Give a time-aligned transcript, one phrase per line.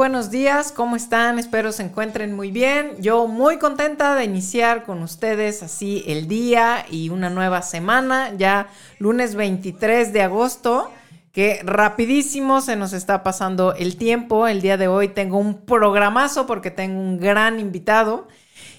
[0.00, 1.38] Buenos días, ¿cómo están?
[1.38, 2.94] Espero se encuentren muy bien.
[3.00, 8.68] Yo muy contenta de iniciar con ustedes así el día y una nueva semana, ya
[8.98, 10.90] lunes 23 de agosto,
[11.32, 14.48] que rapidísimo se nos está pasando el tiempo.
[14.48, 18.26] El día de hoy tengo un programazo porque tengo un gran invitado.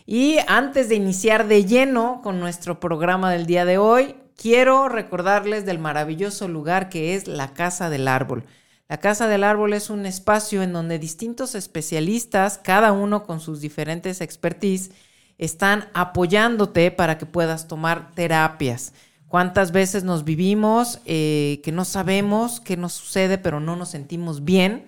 [0.08, 5.68] Y antes de iniciar de lleno con nuestro programa del día de hoy, quiero recordarles
[5.68, 8.44] del maravilloso lugar que es la Casa del Árbol.
[8.92, 13.62] La Casa del Árbol es un espacio en donde distintos especialistas, cada uno con sus
[13.62, 14.92] diferentes expertise,
[15.38, 18.92] están apoyándote para que puedas tomar terapias.
[19.30, 24.44] ¿Cuántas veces nos vivimos eh, que no sabemos qué nos sucede, pero no nos sentimos
[24.44, 24.84] bien?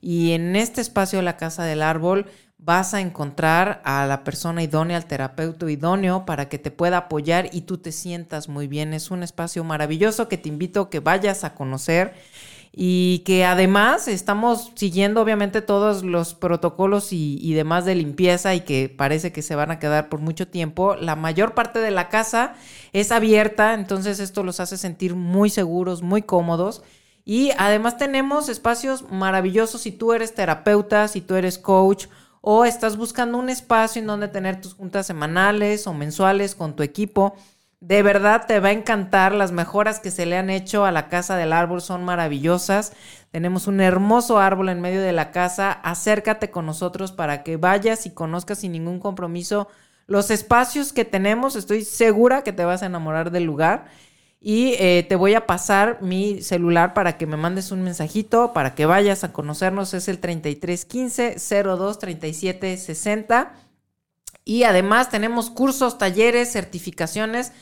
[0.00, 2.26] Y en este espacio de la Casa del Árbol
[2.58, 7.48] vas a encontrar a la persona idónea, al terapeuta idóneo, para que te pueda apoyar
[7.52, 8.94] y tú te sientas muy bien.
[8.94, 12.14] Es un espacio maravilloso que te invito a que vayas a conocer
[12.72, 18.88] y que además estamos siguiendo obviamente todos los protocolos y, demás de limpieza y que
[18.88, 20.94] parece que se van a quedar por mucho tiempo.
[20.94, 22.54] La mayor parte de la casa
[22.92, 26.82] es abierta, entonces esto los hace sentir muy seguros, muy cómodos.
[27.24, 32.06] Y además tenemos espacios maravillosos si tú eres terapeuta, si tú eres coach
[32.40, 36.82] o estás buscando un espacio en donde tener tus juntas semanales o mensuales con tu
[36.82, 37.34] equipo.
[37.80, 39.32] De verdad te va a encantar.
[39.32, 42.92] Las mejoras que se le han hecho a la casa del árbol son maravillosas.
[43.30, 45.72] Tenemos un hermoso árbol en medio de la casa.
[45.72, 49.68] Acércate con nosotros para que vayas y conozcas sin ningún compromiso
[50.08, 51.54] los espacios que tenemos.
[51.54, 53.86] Estoy segura que te vas a enamorar del lugar.
[54.40, 58.74] Y eh, te voy a pasar mi celular para que me mandes un mensajito, para
[58.74, 59.94] que vayas a conocernos.
[59.94, 63.52] Es el 3315 02 37 60.
[64.44, 67.52] Y además tenemos cursos, talleres, certificaciones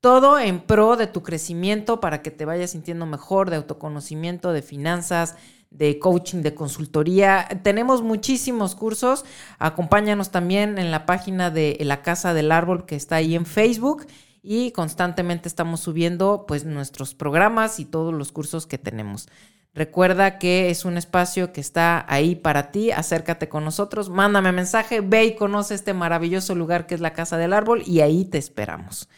[0.00, 4.62] todo en pro de tu crecimiento para que te vayas sintiendo mejor, de autoconocimiento, de
[4.62, 5.36] finanzas,
[5.70, 7.48] de coaching, de consultoría.
[7.62, 9.24] Tenemos muchísimos cursos.
[9.58, 14.06] Acompáñanos también en la página de La Casa del Árbol que está ahí en Facebook
[14.42, 19.28] y constantemente estamos subiendo pues nuestros programas y todos los cursos que tenemos.
[19.74, 22.92] Recuerda que es un espacio que está ahí para ti.
[22.92, 27.36] Acércate con nosotros, mándame mensaje, ve y conoce este maravilloso lugar que es la Casa
[27.36, 29.08] del Árbol y ahí te esperamos.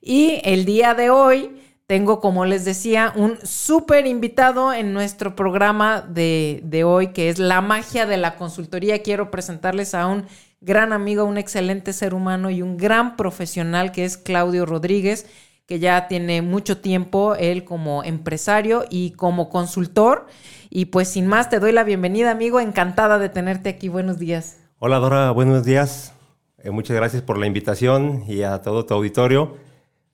[0.00, 6.00] Y el día de hoy tengo, como les decía, un súper invitado en nuestro programa
[6.02, 9.02] de, de, hoy, que es la magia de la consultoría.
[9.02, 10.24] Quiero presentarles a un
[10.60, 15.26] gran amigo, un excelente ser humano y un gran profesional que es Claudio Rodríguez,
[15.66, 20.26] que ya tiene mucho tiempo él como empresario y como consultor.
[20.68, 22.60] Y pues sin más, te doy la bienvenida, amigo.
[22.60, 23.88] Encantada de tenerte aquí.
[23.88, 24.58] Buenos días.
[24.78, 25.30] Hola, Dora.
[25.32, 26.12] Buenos días.
[26.58, 29.56] Eh, muchas gracias por la invitación y a todo tu auditorio.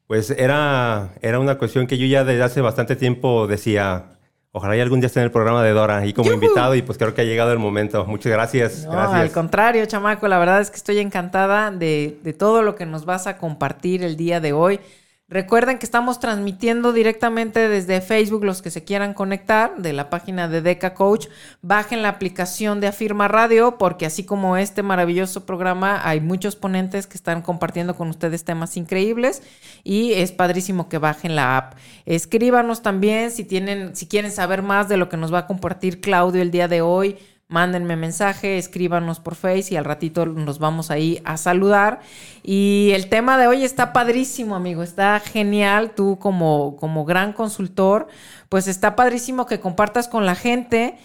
[0.07, 4.19] Pues era, era una cuestión que yo ya desde hace bastante tiempo decía,
[4.53, 6.97] ojalá y algún día esté en el programa de Dora y como invitado y pues
[6.97, 8.05] creo que ha llegado el momento.
[8.07, 8.85] Muchas gracias.
[8.85, 12.87] No, al contrario, chamaco, la verdad es que estoy encantada de, de todo lo que
[12.87, 14.81] nos vas a compartir el día de hoy.
[15.29, 20.47] Recuerden que estamos transmitiendo directamente desde Facebook los que se quieran conectar de la página
[20.47, 21.27] de Deca Coach.
[21.63, 27.09] Bajen la aplicación de Afirma Radio porque así como este maravilloso programa hay muchos ponentes
[27.09, 29.43] que están compartiendo con ustedes temas increíbles
[29.83, 31.75] y es padrísimo que bajen la app.
[32.05, 36.01] Escríbanos también si tienen si quieren saber más de lo que nos va a compartir
[36.01, 37.19] Claudio el día de hoy
[37.49, 42.01] mándenme mensaje, escríbanos por Face y al ratito nos vamos ahí a saludar.
[42.43, 45.93] Y el tema de hoy está padrísimo, amigo, está genial.
[45.95, 48.09] Tú como, como gran consultor,
[48.49, 50.97] pues está padrísimo que compartas con la gente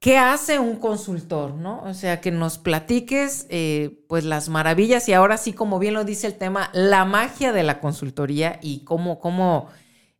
[0.00, 1.82] qué hace un consultor, ¿no?
[1.84, 6.04] O sea, que nos platiques eh, pues las maravillas y ahora sí, como bien lo
[6.04, 9.68] dice el tema, la magia de la consultoría y cómo, cómo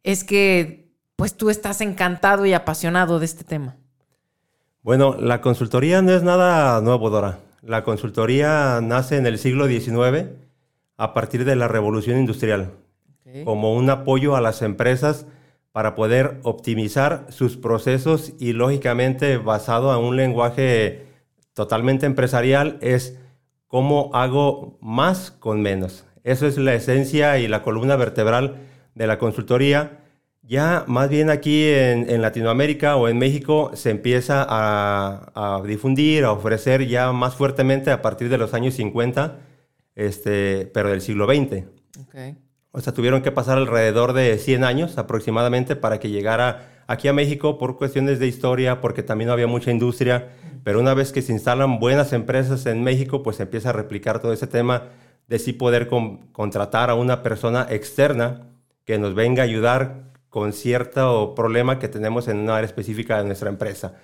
[0.02, 3.76] es que pues tú estás encantado y apasionado de este tema.
[4.84, 7.38] Bueno, la consultoría no es nada nuevo, Dora.
[7.62, 10.26] La consultoría nace en el siglo XIX
[10.98, 12.72] a partir de la revolución industrial,
[13.44, 15.26] como un apoyo a las empresas
[15.72, 21.06] para poder optimizar sus procesos y lógicamente basado en un lenguaje
[21.54, 23.18] totalmente empresarial es
[23.66, 26.04] cómo hago más con menos.
[26.24, 28.56] Eso es la esencia y la columna vertebral
[28.94, 30.03] de la consultoría.
[30.46, 36.86] Ya más bien aquí en, Latinoamérica o en México se empieza a, difundir, a ofrecer
[36.86, 39.38] ya más fuertemente a partir de los años 50,
[39.94, 41.64] este, pero del siglo XX.
[42.72, 47.14] O sea, tuvieron que pasar alrededor de 100 años aproximadamente para que llegara aquí a
[47.14, 50.28] México por cuestiones de historia, porque también no había mucha industria,
[50.62, 54.20] pero una vez que se instalan buenas empresas en México, pues se empieza a replicar
[54.20, 54.88] todo ese tema
[55.26, 55.88] de sí poder
[56.32, 58.48] contratar a una persona externa
[58.84, 63.24] que nos venga a ayudar con cierto problema que tenemos en una área específica de
[63.24, 63.94] nuestra empresa.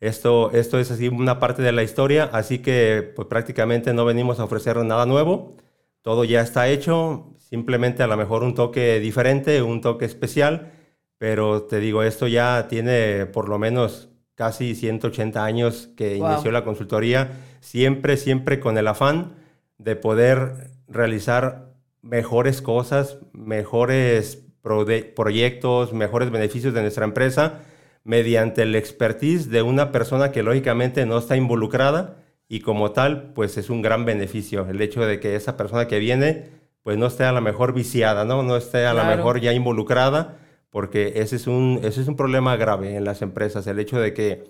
[0.00, 4.40] Esto, esto es así una parte de la historia, así que pues prácticamente no venimos
[4.40, 5.54] a ofrecer nada nuevo,
[6.02, 10.72] todo ya está hecho, simplemente a lo mejor un toque diferente, un toque especial,
[11.18, 16.64] pero te digo, esto ya tiene por lo menos casi 180 años que inició la
[16.64, 17.30] consultoría,
[17.60, 19.36] siempre, siempre con el afán
[19.78, 27.60] de poder realizar mejores cosas, mejores proyectos, mejores beneficios de nuestra empresa
[28.04, 32.16] mediante el expertise de una persona que lógicamente no está involucrada
[32.48, 35.98] y como tal, pues es un gran beneficio el hecho de que esa persona que
[35.98, 36.48] viene,
[36.82, 38.42] pues no esté a lo mejor viciada, ¿no?
[38.42, 40.38] No esté a lo mejor ya involucrada,
[40.70, 44.14] porque ese es un, ese es un problema grave en las empresas, el hecho de
[44.14, 44.44] que,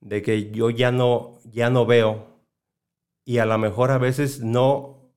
[0.00, 2.36] de que yo ya no, ya no veo
[3.24, 5.10] y a lo mejor a veces no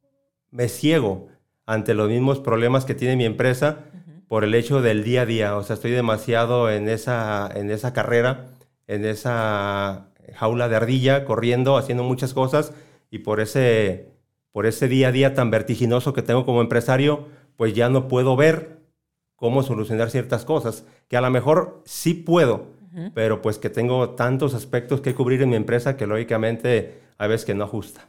[0.51, 1.27] me ciego
[1.65, 3.85] ante los mismos problemas que tiene mi empresa
[4.29, 5.57] por el hecho del día a día.
[5.57, 8.45] O sea, estoy demasiado en esa, en esa carrera,
[8.87, 10.05] en esa
[10.35, 12.71] jaula de ardilla, corriendo, haciendo muchas cosas
[13.09, 14.11] y por ese,
[14.51, 17.27] por ese día a día tan vertiginoso que tengo como empresario,
[17.57, 18.77] pues ya no puedo ver
[19.35, 22.67] cómo solucionar ciertas cosas, que a lo mejor sí puedo,
[23.15, 27.45] pero pues que tengo tantos aspectos que cubrir en mi empresa que lógicamente hay veces
[27.45, 28.07] que no ajusta.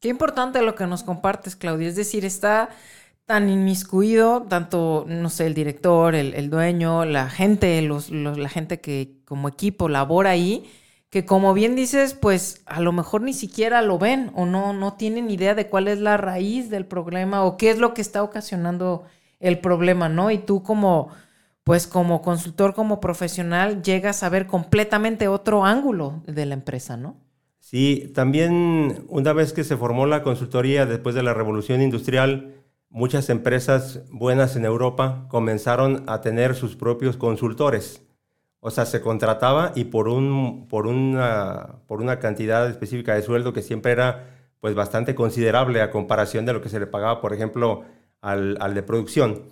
[0.00, 1.88] Qué importante lo que nos compartes, Claudia.
[1.88, 2.70] Es decir, está
[3.30, 9.20] tan inmiscuido, tanto, no sé, el director, el, dueño, la gente, los, la gente que
[9.24, 10.68] como equipo labora ahí,
[11.10, 14.94] que como bien dices, pues a lo mejor ni siquiera lo ven o no, no
[14.94, 18.24] tienen idea de cuál es la raíz del problema o qué es lo que está
[18.24, 19.04] ocasionando
[19.38, 20.32] el problema, ¿no?
[20.32, 21.10] Y tú como,
[21.62, 27.14] pues como consultor, como profesional, llegas a ver completamente otro ángulo de la empresa, ¿no?
[27.60, 32.59] Sí, también una vez que se formó la consultoría después de la revolución industrial,
[32.90, 38.02] muchas empresas buenas en Europa comenzaron a tener sus propios consultores.
[38.60, 43.54] O sea, se contrataba y por, un, por, una, por una cantidad específica de sueldo
[43.54, 47.32] que siempre era pues bastante considerable a comparación de lo que se le pagaba, por
[47.32, 47.84] ejemplo,
[48.20, 49.44] al, al de producción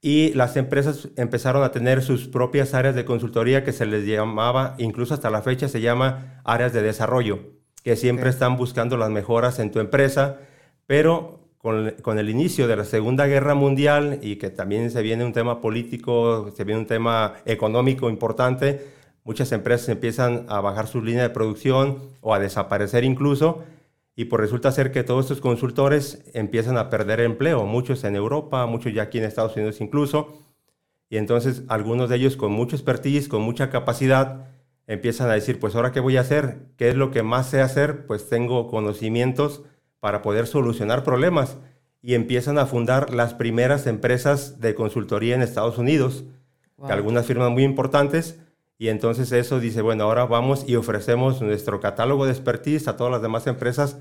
[0.00, 4.74] y las empresas empezaron a tener sus propias áreas de consultoría que se les llamaba,
[4.78, 7.40] incluso hasta la fecha se llama áreas de desarrollo,
[7.82, 10.38] que siempre están buscando las mejoras en tu empresa,
[10.86, 15.32] pero con, el inicio de la Segunda Guerra Mundial y que también se viene un
[15.32, 18.86] tema político, se viene un tema económico importante,
[19.24, 23.64] muchas empresas empiezan a bajar su línea de producción o a desaparecer incluso,
[24.14, 28.66] y pues resulta ser que todos estos consultores empiezan a perder empleo, muchos en Europa,
[28.66, 30.38] muchos ya aquí en Estados Unidos incluso,
[31.10, 34.46] y entonces algunos de ellos con mucho expertise, con mucha capacidad,
[34.86, 37.60] empiezan a decir, pues ahora qué voy a hacer, qué es lo que más sé
[37.60, 39.62] hacer, pues tengo conocimientos
[40.00, 41.56] para poder solucionar problemas,
[42.00, 46.24] y empiezan a fundar las primeras empresas de consultoría en Estados Unidos,
[46.80, 48.38] algunas firmas muy importantes,
[48.78, 53.12] y entonces eso dice, bueno, ahora vamos y ofrecemos nuestro catálogo de expertise a todas
[53.12, 53.98] las demás empresas,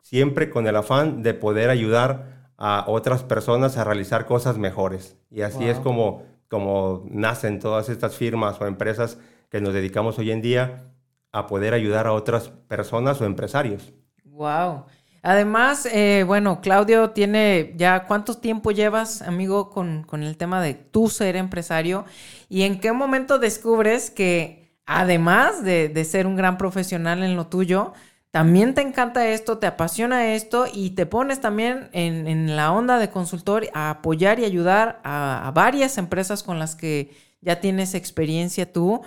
[0.00, 5.18] siempre con el afán de poder ayudar a otras personas a realizar cosas mejores.
[5.30, 9.18] Y así es como, como nacen todas estas firmas o empresas
[9.50, 10.90] que nos dedicamos hoy en día
[11.32, 13.92] a poder ayudar a otras personas o empresarios.
[14.24, 14.86] Wow.
[15.26, 20.74] Además, eh, bueno, Claudio tiene ya cuánto tiempo llevas, amigo, con, con, el tema de
[20.74, 22.04] tú ser empresario
[22.50, 27.46] y en qué momento descubres que además de, de, ser un gran profesional en lo
[27.46, 27.94] tuyo,
[28.32, 32.98] también te encanta esto, te apasiona esto y te pones también en, en la onda
[32.98, 37.94] de consultor a apoyar y ayudar a, a varias empresas con las que ya tienes
[37.94, 39.00] experiencia tú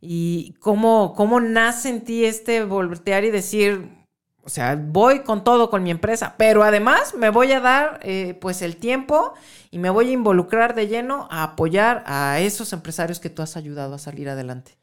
[0.00, 4.03] y cómo, cómo nace en ti este voltear y decir
[4.44, 8.36] o sea, voy con todo con mi empresa, pero además me voy a dar eh,
[8.40, 9.32] pues el tiempo
[9.70, 13.56] y me voy a involucrar de lleno a apoyar a esos empresarios que tú has
[13.56, 14.76] ayudado a salir adelante.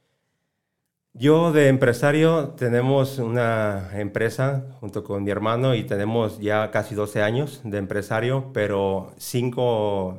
[1.13, 7.21] Yo de empresario tenemos una empresa junto con mi hermano y tenemos ya casi 12
[7.21, 10.17] años de empresario, pero 5,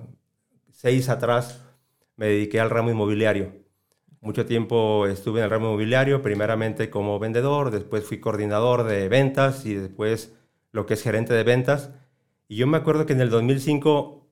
[0.70, 1.62] 6 atrás
[2.16, 3.61] me dediqué al ramo inmobiliario.
[4.22, 9.66] Mucho tiempo estuve en el ramo inmobiliario, primeramente como vendedor, después fui coordinador de ventas
[9.66, 10.32] y después
[10.70, 11.90] lo que es gerente de ventas.
[12.46, 14.24] Y yo me acuerdo que en el 2005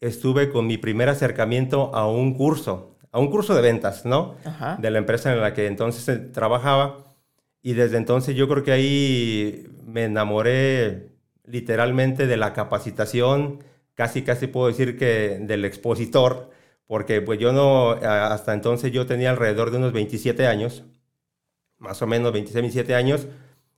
[0.00, 4.34] estuve con mi primer acercamiento a un curso, a un curso de ventas, ¿no?
[4.78, 7.14] De la empresa en la que entonces trabajaba.
[7.60, 11.10] Y desde entonces yo creo que ahí me enamoré
[11.44, 16.48] literalmente de la capacitación, casi casi puedo decir que del expositor,
[16.86, 20.84] porque pues yo no, hasta entonces yo tenía alrededor de unos 27 años,
[21.78, 23.26] más o menos 26, 27 años,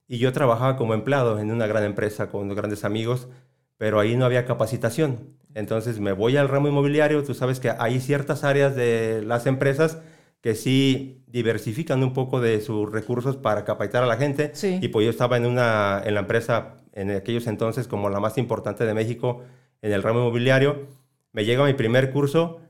[0.09, 3.29] y yo trabajaba como empleado en una gran empresa con unos grandes amigos,
[3.77, 5.37] pero ahí no había capacitación.
[5.55, 9.99] Entonces me voy al ramo inmobiliario, tú sabes que hay ciertas áreas de las empresas
[10.41, 14.53] que sí diversifican un poco de sus recursos para capacitar a la gente.
[14.81, 18.39] Y pues yo estaba en, una, en la empresa en aquellos entonces como la más
[18.39, 19.43] importante de México
[19.83, 20.87] en el ramo inmobiliario.
[21.33, 22.61] Me llega mi primer curso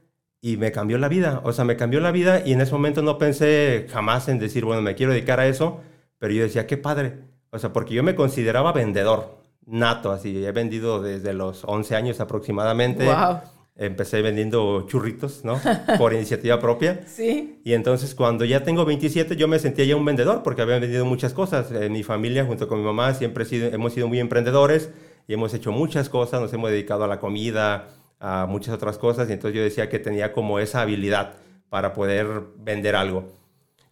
[0.47, 1.41] y me cambió la vida.
[1.43, 4.65] O sea, me cambió la vida y en ese momento no pensé jamás en decir,
[4.65, 5.81] bueno, me quiero dedicar a eso,
[6.21, 7.15] pero yo decía, qué padre.
[7.51, 10.45] O sea, porque yo me consideraba vendedor nato, así.
[10.45, 13.07] He vendido desde los 11 años aproximadamente.
[13.07, 13.41] Wow.
[13.75, 15.61] Empecé vendiendo churritos, ¿no?
[15.99, 17.01] Por iniciativa propia.
[17.09, 17.61] Sí.
[17.65, 21.05] Y entonces cuando ya tengo 27 yo me sentía ya un vendedor porque había vendido
[21.05, 21.73] muchas cosas.
[21.73, 24.91] En mi familia, junto con mi mamá, siempre hemos sido muy emprendedores
[25.27, 26.41] y hemos hecho muchas cosas.
[26.41, 29.29] Nos hemos dedicado a la comida, a muchas otras cosas.
[29.29, 31.35] Y entonces yo decía que tenía como esa habilidad
[31.69, 32.27] para poder
[32.59, 33.25] vender algo.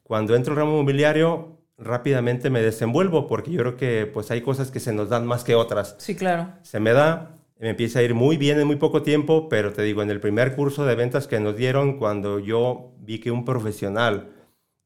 [0.03, 4.71] Cuando entro al ramo inmobiliario, rápidamente me desenvuelvo porque yo creo que pues hay cosas
[4.71, 5.97] que se nos dan más que otras.
[5.99, 6.49] Sí, claro.
[6.63, 9.83] Se me da, me empieza a ir muy bien en muy poco tiempo, pero te
[9.83, 13.45] digo, en el primer curso de ventas que nos dieron, cuando yo vi que un
[13.45, 14.31] profesional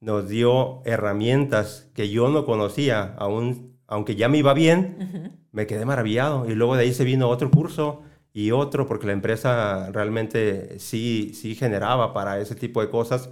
[0.00, 5.84] nos dio herramientas que yo no conocía, aún, aunque ya me iba bien, me quedé
[5.84, 6.48] maravillado.
[6.48, 8.02] Y luego de ahí se vino otro curso
[8.38, 13.30] y otro, porque la empresa realmente sí, sí generaba para ese tipo de cosas.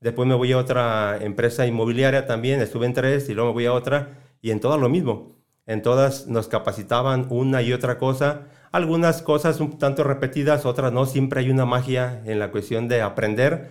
[0.00, 3.66] Después me voy a otra empresa inmobiliaria también, estuve en tres y luego me voy
[3.66, 5.36] a otra y en todas lo mismo.
[5.64, 11.06] En todas nos capacitaban una y otra cosa, algunas cosas un tanto repetidas, otras no,
[11.06, 13.70] siempre hay una magia en la cuestión de aprender.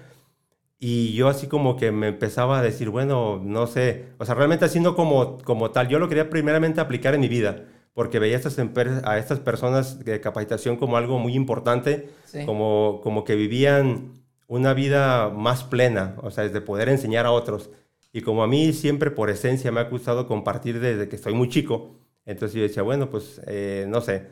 [0.80, 4.68] Y yo así como que me empezaba a decir, bueno, no sé, o sea, realmente
[4.80, 8.40] no como, como tal, yo lo quería primeramente aplicar en mi vida, porque veía a
[8.40, 8.58] estas,
[9.04, 12.10] a estas personas de capacitación como algo muy importante,
[12.46, 14.14] como, como que vivían
[14.48, 17.70] una vida más plena, o sea, de poder enseñar a otros.
[18.14, 21.50] Y como a mí siempre por esencia me ha gustado compartir desde que estoy muy
[21.50, 21.96] chico,
[22.26, 24.28] entonces yo decía, bueno, pues eh, no sé,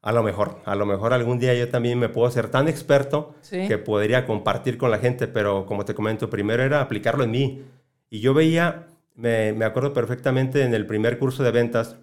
[0.00, 3.34] a lo mejor, a lo mejor algún día yo también me puedo ser tan experto
[3.50, 7.64] que podría compartir con la gente, pero como te comento, primero era aplicarlo en mí.
[8.10, 11.96] Y yo veía, me, me acuerdo perfectamente en el primer curso de ventas,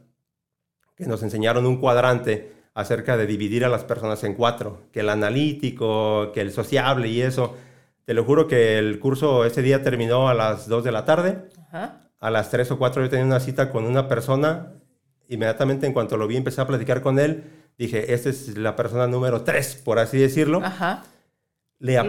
[0.96, 5.10] que nos enseñaron un cuadrante acerca de dividir a las personas en cuatro, que el
[5.10, 7.56] analítico, que el sociable y eso.
[8.06, 11.50] Te lo juro que el curso ese día terminó a las 2 de la tarde.
[12.20, 14.74] A las 3 o 4 yo tenía una cita con una persona.
[15.28, 17.46] Inmediatamente en cuanto lo vi empecé a platicar con él.
[17.78, 20.62] Dije, esta es la persona número 3, por así decirlo.
[20.64, 21.04] Ajá.
[21.80, 22.02] Le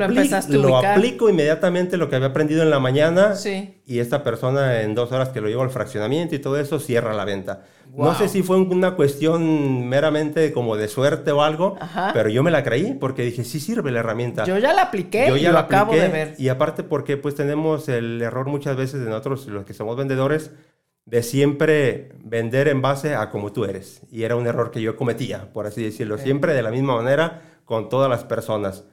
[0.48, 3.82] lo, aplico inmediatamente lo que había aprendido en la mañana sí.
[3.84, 7.12] y esta persona en dos horas que lo llevo al fraccionamiento y todo eso cierra
[7.14, 7.64] la venta.
[7.92, 11.76] No sé si fue una cuestión meramente como de suerte o algo,
[12.12, 14.44] pero yo me la creí porque dije, sí sirve la herramienta.
[14.44, 16.34] Yo ya la apliqué yo ya y lo acabo de ver.
[16.38, 20.52] Y aparte porque pues tenemos el error muchas veces de nosotros, los que somos vendedores,
[21.06, 24.02] de siempre vender en base a como tú eres.
[24.10, 27.42] Y era un error que yo cometía, por así decirlo, siempre de la misma manera
[27.64, 28.84] con todas las personas.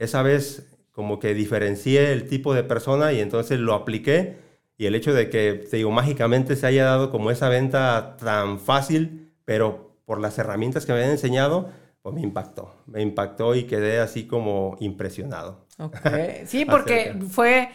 [0.00, 4.38] Esa vez como que diferencié el tipo de persona y entonces lo apliqué
[4.80, 8.58] y el hecho de que, te digo, mágicamente se haya dado como esa venta tan
[8.58, 11.68] fácil, pero por las herramientas que me habían enseñado,
[12.00, 12.74] pues me impactó.
[12.86, 15.66] Me impactó y quedé así como impresionado.
[16.46, 17.68] Sí, porque fue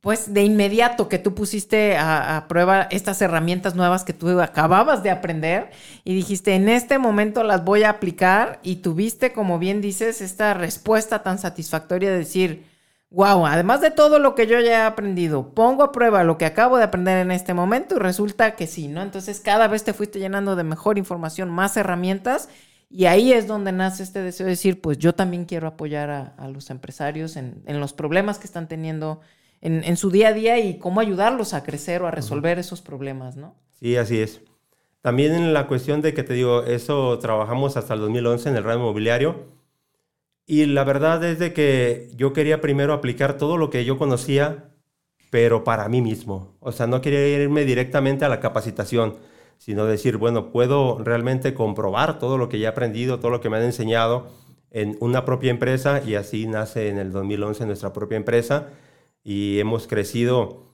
[0.00, 5.10] pues de inmediato que tú pusiste a, prueba estas herramientas nuevas que tú acababas de
[5.10, 5.70] aprender
[6.04, 10.54] y dijiste, en este momento las voy a aplicar y tuviste, como bien dices, esta
[10.54, 12.64] respuesta tan satisfactoria de decir,
[13.10, 16.46] wow, además de todo lo que yo ya he aprendido, pongo a prueba lo que
[16.46, 19.02] acabo de aprender en este momento y resulta que sí, ¿no?
[19.02, 22.48] Entonces cada vez te fuiste llenando de mejor información, más herramientas
[22.88, 26.48] y ahí es donde nace este deseo de decir, pues yo también quiero apoyar a,
[26.48, 29.20] los empresarios en, los problemas que están teniendo
[29.60, 33.36] en, su día a día y cómo ayudarlos a crecer o a resolver esos problemas,
[33.36, 33.54] ¿no?
[33.78, 34.40] Sí, así es.
[35.02, 38.64] También en la cuestión de que te digo, eso trabajamos hasta el 2011 en el
[38.64, 39.46] radio inmobiliario
[40.46, 44.72] y la verdad es de que yo quería primero aplicar todo lo que yo conocía,
[45.30, 46.56] pero para mí mismo.
[46.60, 49.16] O sea, no quería irme directamente a la capacitación,
[49.58, 53.50] sino decir, bueno, puedo realmente comprobar todo lo que ya he aprendido, todo lo que
[53.50, 54.28] me han enseñado
[54.70, 58.68] en una propia empresa y así nace en el 2011 nuestra propia empresa
[59.30, 60.64] y hemos crecido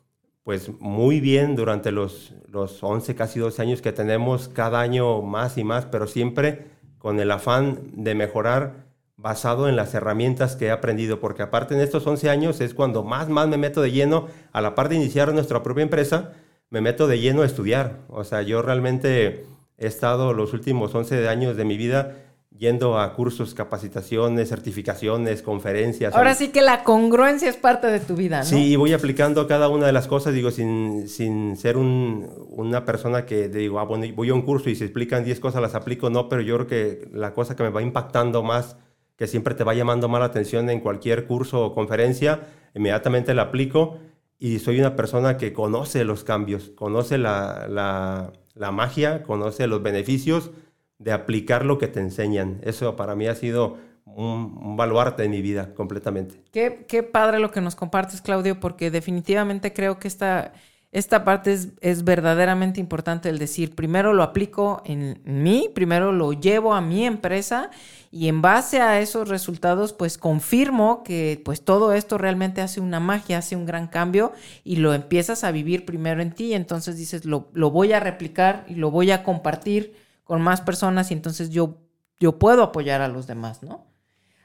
[0.42, 5.58] pues muy bien durante los, los 11, casi 12 años que tenemos, cada año más
[5.58, 8.86] y más, pero siempre con el afán de mejorar
[9.18, 13.04] basado en las herramientas que he aprendido, porque aparte en estos 11 años es cuando
[13.04, 16.32] más, más me meto de lleno, a la par de iniciar nuestra propia empresa,
[16.70, 17.98] me meto de lleno a estudiar.
[18.08, 19.44] O sea, yo realmente
[19.76, 22.25] he estado los últimos 11 años de mi vida
[22.58, 26.14] yendo a cursos, capacitaciones, certificaciones, conferencias.
[26.14, 28.44] Ahora sí que la congruencia es parte de tu vida, ¿no?
[28.44, 32.84] Sí, y voy aplicando cada una de las cosas, digo, sin, sin ser un, una
[32.84, 35.74] persona que digo, ah, bueno, voy a un curso y se explican 10 cosas, las
[35.74, 38.76] aplico, no, pero yo creo que la cosa que me va impactando más,
[39.16, 42.40] que siempre te va llamando más la atención en cualquier curso o conferencia,
[42.74, 43.98] inmediatamente la aplico
[44.38, 49.82] y soy una persona que conoce los cambios, conoce la, la, la magia, conoce los
[49.82, 50.50] beneficios
[50.98, 52.60] de aplicar lo que te enseñan.
[52.62, 53.76] Eso para mí ha sido
[54.06, 56.40] un, baluarte de mi vida completamente.
[56.52, 60.52] Qué, qué, padre lo que nos compartes, Claudio, porque definitivamente creo que esta,
[60.92, 66.32] esta parte es, es, verdaderamente importante el decir, primero lo aplico en mí, primero lo
[66.32, 67.70] llevo a mi empresa
[68.10, 73.00] y en base a esos resultados, pues confirmo que pues todo esto realmente hace una
[73.00, 74.32] magia, hace un gran cambio
[74.64, 78.64] y lo empiezas a vivir primero en ti, entonces dices, lo, lo voy a replicar
[78.68, 81.78] y lo voy a compartir con más personas y entonces yo,
[82.18, 83.86] yo puedo apoyar a los demás, ¿no?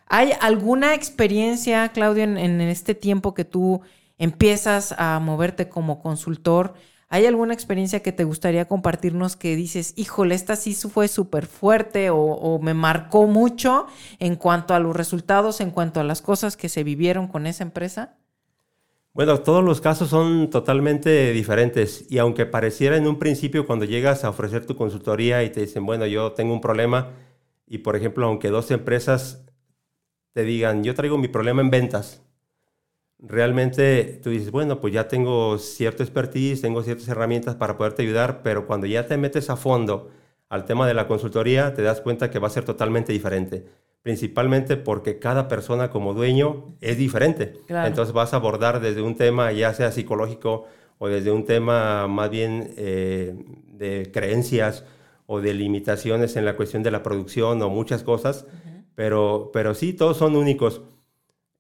[0.06, 3.82] ¿Hay alguna experiencia, Claudio, en, este tiempo que tú
[4.18, 6.76] empiezas a moverte como consultor?
[7.10, 12.10] ¿Hay alguna experiencia que te gustaría compartirnos que dices, híjole, esta sí fue súper fuerte
[12.10, 13.88] o, o, me marcó mucho
[14.20, 17.64] en cuanto a los resultados, en cuanto a las cosas que se vivieron con esa
[17.64, 18.18] empresa?
[19.14, 24.24] Bueno, todos los casos son totalmente diferentes y aunque pareciera en un principio cuando llegas
[24.24, 27.10] a ofrecer tu consultoría y te dicen, bueno, yo tengo un problema
[27.68, 29.46] y por ejemplo, aunque dos empresas
[30.34, 32.24] te digan, yo traigo mi problema en ventas,
[33.20, 38.42] realmente tú dices, bueno, pues ya tengo cierto expertise, tengo ciertas herramientas para poderte ayudar,
[38.44, 40.12] pero cuando ya te metes a fondo
[40.50, 43.66] al tema de la consultoría, te das cuenta que va a ser totalmente diferente
[44.02, 47.54] principalmente porque cada persona como dueño es diferente.
[47.68, 50.66] Entonces vas a abordar desde un tema ya sea psicológico
[50.98, 53.36] o desde un tema más bien eh,
[53.68, 54.86] de creencias
[55.28, 58.46] o de limitaciones en la cuestión de la producción o muchas cosas,
[58.96, 60.82] pero, pero sí, todos son únicos.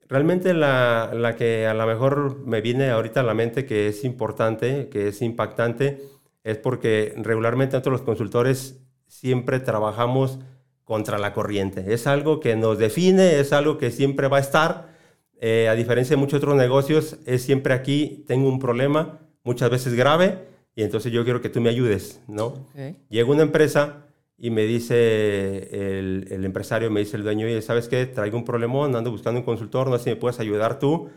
[0.10, 4.04] Realmente la, la, que a lo mejor me viene ahorita a la mente que es
[4.04, 6.02] importante, que es impactante,
[6.44, 10.40] es porque regularmente nosotros los consultores siempre trabajamos
[10.84, 11.94] contra la corriente.
[11.94, 14.92] Es algo que nos define, es algo que siempre va a estar.
[15.40, 19.96] Eh, a diferencia de muchos otros negocios, es siempre aquí, tengo un problema, muchas veces
[19.96, 22.68] grave, y entonces yo quiero que tú me ayudes, ¿no?
[23.10, 24.06] Llega una empresa
[24.38, 28.06] y me dice el, el, empresario, me dice el dueño, oye, ¿sabes qué?
[28.06, 31.10] Traigo un problemón, ando buscando un consultor, no sé si me puedes ayudar tú,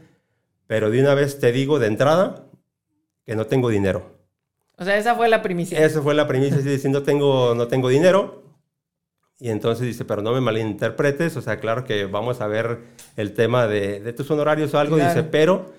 [0.67, 2.47] pero de una vez te digo de entrada
[3.25, 4.15] que no tengo dinero.
[4.77, 5.85] O sea, esa fue la primicia.
[5.85, 8.44] Esa fue la primicia, diciendo tengo, no tengo dinero,
[9.41, 12.79] y entonces dice, pero no me malinterpretes, o sea, claro que vamos a ver
[13.17, 15.73] el tema de, tus honorarios o algo, dice, pero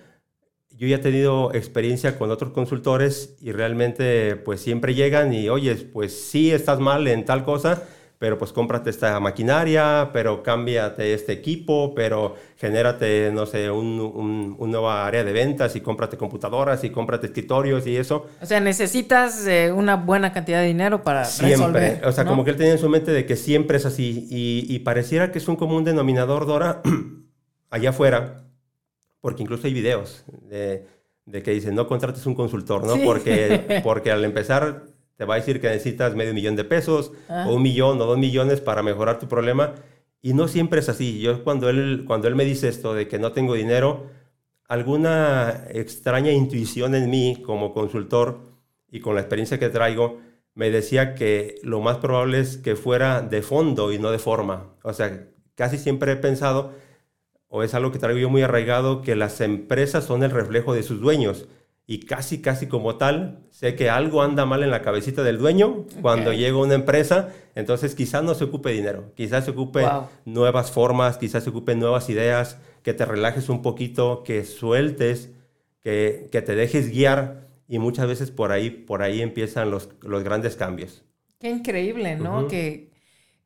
[0.78, 5.76] yo ya he tenido experiencia con otros consultores y realmente pues siempre llegan y, oye,
[5.76, 7.84] pues sí estás mal en tal cosa,
[8.18, 14.00] pero pues cómprate esta maquinaria, pero cámbiate este equipo, pero genérate, no sé, un,
[14.58, 18.28] un, nueva área de ventas y cómprate computadoras y cómprate escritorios y eso.
[18.42, 22.02] O sea, necesitas eh, una buena cantidad de dinero para siempre.
[22.06, 24.66] O sea, como que él tenía en su mente de que siempre es así y,
[24.74, 26.82] y pareciera que es un común denominador, Dora,
[27.70, 28.46] allá afuera,
[29.20, 30.88] porque incluso hay videos de,
[31.26, 33.04] de que dicen, no contrates un consultor, ¿no?
[33.04, 37.46] Porque, porque al empezar te va a decir que necesitas medio millón de pesos ah.
[37.48, 39.76] o un millón o dos millones para mejorar tu problema.
[40.22, 41.20] Y no siempre es así.
[41.22, 44.08] Yo cuando él, cuando él me dice esto de que no tengo dinero,
[44.68, 48.40] alguna extraña intuición en mí como consultor
[48.90, 50.20] y con la experiencia que traigo,
[50.54, 54.74] me decía que lo más probable es que fuera de fondo y no de forma.
[54.84, 56.74] O sea, casi siempre he pensado,
[57.48, 60.84] o es algo que traigo yo muy arraigado, que las empresas son el reflejo de
[60.84, 61.48] sus dueños
[61.88, 65.86] y casi, casi como tal, sé que algo anda mal en la cabecita del dueño
[66.02, 69.86] cuando llega una empresa, entonces quizás no se ocupe dinero, quizás se ocupe
[70.26, 75.32] nuevas formas, quizás se ocupe nuevas ideas, que te relajes un poquito, que sueltes,
[75.82, 80.24] que, que te dejes guiar y muchas veces por ahí, por ahí empiezan los, los
[80.24, 81.04] grandes cambios.
[81.40, 82.48] Qué increíble, ¿no?
[82.48, 82.90] que,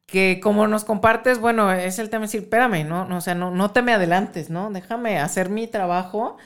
[0.06, 3.04] que como nos compartes, bueno, es el tema de decir, espérame, ¿no?
[3.04, 4.72] no o sea, no, no te me adelantes, ¿no?
[4.72, 6.38] Déjame hacer mi trabajo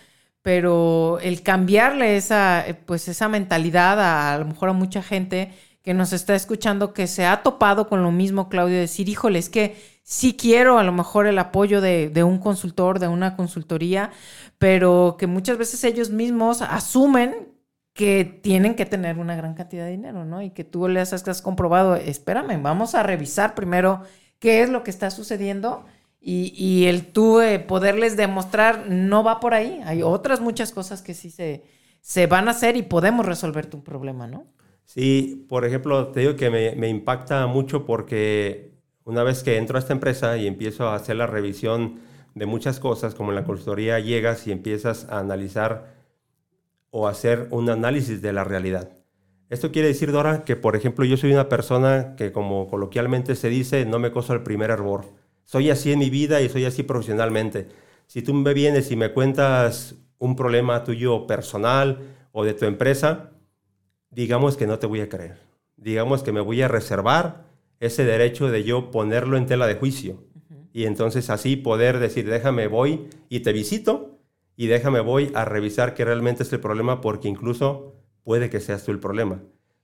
[0.44, 5.52] pero el cambiarle esa, eh, pues esa mentalidad a, lo mejor a mucha gente
[5.82, 9.50] que nos está escuchando que se ha topado con lo mismo, Claudio, decir, híjole, es
[9.50, 14.12] que sí quiero a lo mejor el apoyo de, de, un consultor, de una consultoría,
[14.60, 17.54] pero que muchas veces ellos mismos asumen
[17.94, 20.42] que tienen que tener una gran cantidad de dinero, ¿no?
[20.42, 24.02] Y que tú les has, comprobado, espérame, vamos a revisar primero
[24.40, 25.86] qué es lo que está sucediendo
[26.26, 29.82] y, el tú eh, poderles demostrar no va por ahí.
[29.86, 31.64] Hay otras muchas cosas que sí se,
[32.00, 34.46] se van a hacer y podemos resolver tu problema, ¿no?
[34.86, 38.72] Sí, por ejemplo, te digo que me, me impacta mucho porque
[39.04, 42.00] una vez que entro a esta empresa y empiezo a hacer la revisión
[42.36, 45.94] de muchas cosas, como en la consultoría llegas y empiezas a analizar
[46.90, 48.90] o hacer un análisis de la realidad.
[49.50, 53.50] Esto quiere decir, Dora, que por ejemplo yo soy una persona que como coloquialmente se
[53.50, 55.06] dice, no me coso el primer error.
[55.44, 57.70] Soy así en mi vida y soy así profesionalmente.
[58.08, 62.00] Si tú me vienes y me cuentas un problema tuyo personal
[62.32, 63.32] o de tu empresa,
[64.10, 65.38] digamos que no te voy a creer.
[65.78, 67.46] Digamos que me voy a reservar
[67.80, 70.24] ese derecho de yo ponerlo en tela de juicio.
[70.72, 74.20] Y entonces así poder decir, déjame voy y te visito
[74.56, 78.84] y déjame voy a revisar que realmente es el problema porque incluso puede que seas
[78.84, 79.42] tú el problema.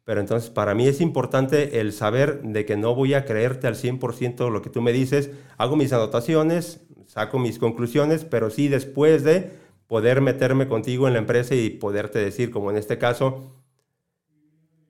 [0.10, 3.76] Pero entonces para mí es importante el saber de que no voy a creerte al
[3.76, 5.30] 100% lo que tú me dices.
[5.60, 9.52] Hago mis anotaciones, saco mis conclusiones, pero sí después de
[9.86, 13.54] poder meterme contigo en la empresa y poderte decir, como en este caso,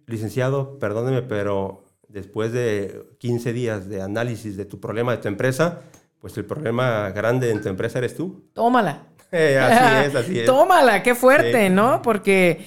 [0.06, 5.82] licenciado, perdóneme, pero después de 15 días de análisis de tu problema de tu empresa,
[6.22, 8.46] pues el problema grande en tu empresa eres tú.
[8.54, 9.04] Tómala.
[9.32, 10.46] Así es, así es.
[10.46, 12.02] Tómala, qué fuerte, ¿no?
[12.02, 12.66] Porque,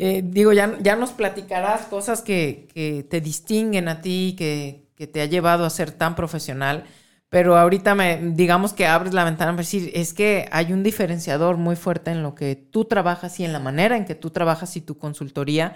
[0.00, 5.08] eh, digo, ya, ya nos platicarás cosas que, que te distinguen a ti, que, que,
[5.08, 6.84] te ha llevado a ser tan profesional.
[7.28, 11.56] Pero ahorita me, digamos que abres la ventana para decir, es que hay un diferenciador
[11.56, 14.76] muy fuerte en lo que tú trabajas y en la manera en que tú trabajas
[14.76, 15.74] y tu consultoría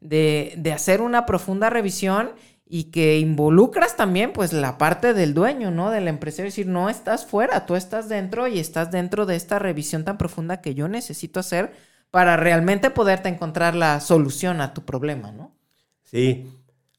[0.00, 2.30] de, hacer una profunda revisión
[2.68, 5.90] y que involucras también pues la parte del dueño, ¿no?
[5.90, 9.34] De la empresa, es decir, no estás fuera, tú estás dentro y estás dentro de
[9.34, 11.72] esta revisión tan profunda que yo necesito hacer
[12.10, 15.54] para realmente poderte encontrar la solución a tu problema, ¿no?
[16.02, 16.46] Sí,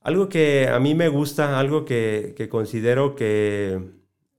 [0.02, 3.82] algo que a mí me gusta, algo que, considero que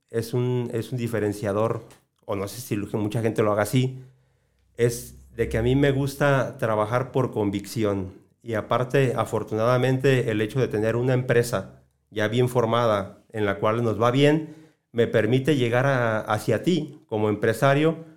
[0.09, 1.83] es un, es un diferenciador,
[2.25, 4.03] o no sé si mucha gente lo haga así,
[4.77, 8.13] es de que a mí me gusta trabajar por convicción.
[8.41, 13.83] Y aparte, afortunadamente, el hecho de tener una empresa ya bien formada, en la cual
[13.83, 14.55] nos va bien,
[14.91, 15.85] me permite llegar
[16.27, 18.08] hacia ti como empresario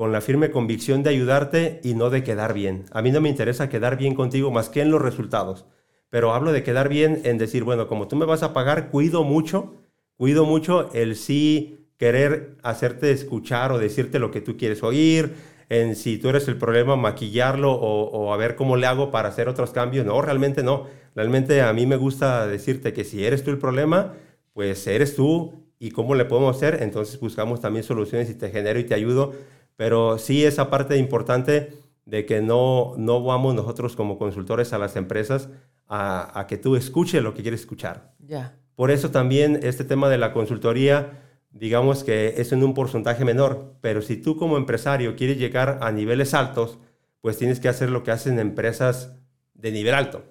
[0.00, 2.86] con la firme convicción de ayudarte y no de quedar bien.
[2.90, 5.66] A mí no me interesa quedar bien contigo más que en los resultados,
[6.08, 9.24] pero hablo de quedar bien en decir, bueno, como tú me vas a pagar, cuido
[9.24, 9.74] mucho,
[10.16, 15.34] cuido mucho el sí querer hacerte escuchar o decirte lo que tú quieres oír,
[15.68, 19.50] en si tú eres el problema, maquillarlo o, a ver cómo le hago para hacer
[19.50, 20.06] otros cambios.
[20.06, 20.86] No, realmente no.
[21.14, 24.14] Realmente a mí me gusta decirte que si eres tú el problema,
[24.54, 26.82] pues eres tú y cómo le podemos hacer.
[26.82, 29.34] Entonces buscamos también soluciones y te genero y te ayudo.
[29.76, 34.96] Pero sí esa parte importante de que no, no vamos nosotros como consultores a las
[34.96, 35.48] empresas
[35.86, 38.14] a, a que tú escuches lo que quieres escuchar.
[38.18, 38.56] Ya.
[38.74, 43.74] Por eso también este tema de la consultoría digamos que es en un porcentaje menor,
[43.80, 46.78] pero si tú como empresario quieres llegar a niveles altos,
[47.20, 49.16] pues tienes que hacer lo que hacen empresas
[49.54, 50.24] de nivel alto.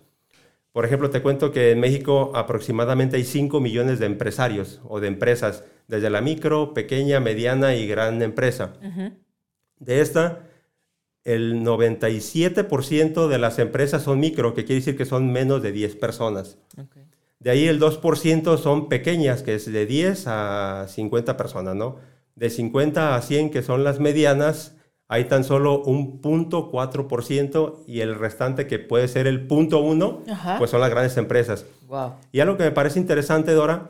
[0.71, 5.07] Por ejemplo, te cuento que en México aproximadamente hay 5 millones de empresarios o de
[5.07, 8.73] empresas, desde la micro, pequeña, mediana y gran empresa.
[9.79, 10.43] De esta,
[11.23, 15.95] el 97% de las empresas son micro, que quiere decir que son menos de 10
[15.95, 16.57] personas.
[17.39, 21.97] De ahí el 2% son pequeñas, que es de 10 a 50 personas, ¿no?
[22.35, 24.75] De 50 a 100, que son las medianas,
[25.07, 30.23] hay tan solo un punto 4% y el restante, que puede ser el punto 1,
[30.57, 31.65] pues son las grandes empresas.
[31.87, 32.13] Wow.
[32.31, 33.89] Y algo que me parece interesante, Dora,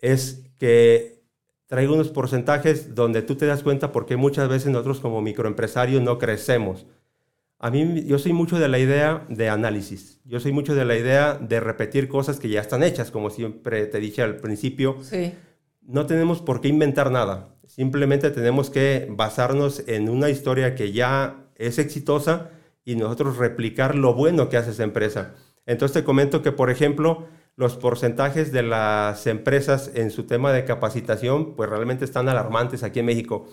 [0.00, 1.17] es que
[1.68, 6.18] traigo unos porcentajes donde tú te das cuenta porque muchas veces nosotros como microempresarios no
[6.18, 6.86] crecemos.
[7.60, 10.20] A mí, yo soy mucho de la idea de análisis.
[10.24, 13.86] Yo soy mucho de la idea de repetir cosas que ya están hechas, como siempre
[13.86, 14.96] te dije al principio.
[15.02, 15.34] Sí.
[15.82, 17.56] No tenemos por qué inventar nada.
[17.66, 22.50] Simplemente tenemos que basarnos en una historia que ya es exitosa
[22.84, 25.34] y nosotros replicar lo bueno que hace esa empresa.
[25.66, 27.26] Entonces te comento que, por ejemplo,
[27.58, 33.00] los porcentajes de las empresas en su tema de capacitación, pues realmente están alarmantes aquí
[33.00, 33.48] en México.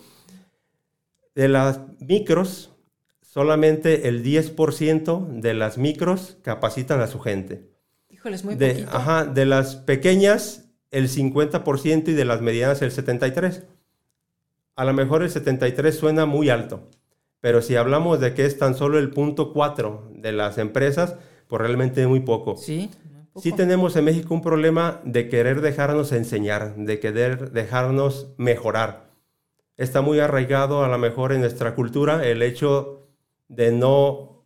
[1.33, 2.71] De las micros,
[3.23, 7.67] solamente el 10% de las micros capacitan a su gente.
[8.11, 8.95] Híjole, es muy de, poquito.
[8.95, 13.63] Ajá, de las pequeñas el 50% y de las medianas el 73%.
[14.75, 16.91] A lo mejor el 73 suena muy alto,
[17.39, 21.15] pero si hablamos de que es tan solo el punto 4 de las empresas,
[21.47, 22.55] pues realmente es muy poco.
[22.55, 22.91] Sí.
[23.37, 29.09] Sí tenemos en México un problema de querer dejarnos enseñar, de querer dejarnos mejorar.
[29.77, 33.09] Está muy arraigado a lo mejor en nuestra cultura el hecho
[33.49, 34.45] de no,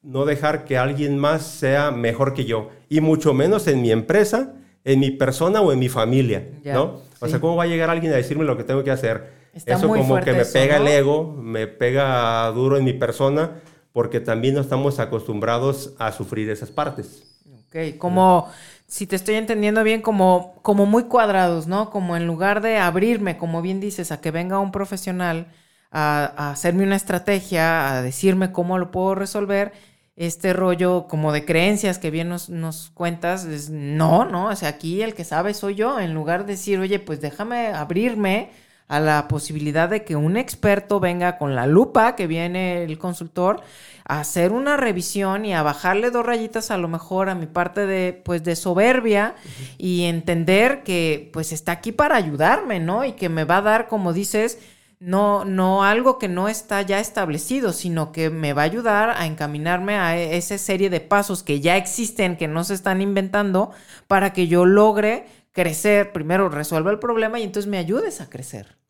[0.00, 4.54] no dejar que alguien más sea mejor que yo, y mucho menos en mi empresa,
[4.84, 7.02] en mi persona o en mi familia, ¿no?
[7.20, 9.42] O sea, ¿cómo va a llegar alguien a decirme lo que tengo que hacer?
[9.52, 13.60] eso como que me pega el ego, me pega duro en mi persona,
[13.92, 17.41] porque también no estamos acostumbrados a sufrir esas partes.
[17.72, 18.48] Ok, como,
[18.86, 21.88] si te estoy entendiendo bien, como, como muy cuadrados, ¿no?
[21.88, 25.46] Como en lugar de abrirme, como bien dices, a que venga un profesional
[25.90, 29.72] a, hacerme una estrategia, a decirme cómo lo puedo resolver,
[30.16, 34.68] este rollo como de creencias que bien nos, nos, cuentas, es no, no, o sea,
[34.68, 38.50] aquí el que sabe soy yo, en lugar de decir, oye, pues déjame abrirme
[38.92, 43.62] a la posibilidad de que un experto venga con la lupa que viene el consultor
[44.04, 47.86] a hacer una revisión y a bajarle dos rayitas a lo mejor a mi parte
[47.86, 49.34] de pues de soberbia
[49.78, 53.06] y entender que pues está aquí para ayudarme, ¿no?
[53.06, 54.58] Y que me va a dar como dices
[55.00, 59.24] no, no algo que no está ya establecido, sino que me va a ayudar a
[59.24, 63.72] encaminarme a e, esa serie de pasos que ya existen, que no se están inventando,
[64.06, 68.81] para que yo logre crecer, primero resuelva el problema y entonces me ayudes a crecer.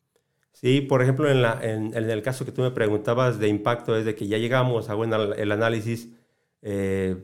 [0.63, 4.05] Sí, por ejemplo, en, la, en, el caso que tú me preguntabas de impacto, es
[4.05, 6.09] de que ya llegamos, hago el análisis,
[6.63, 7.17] eh,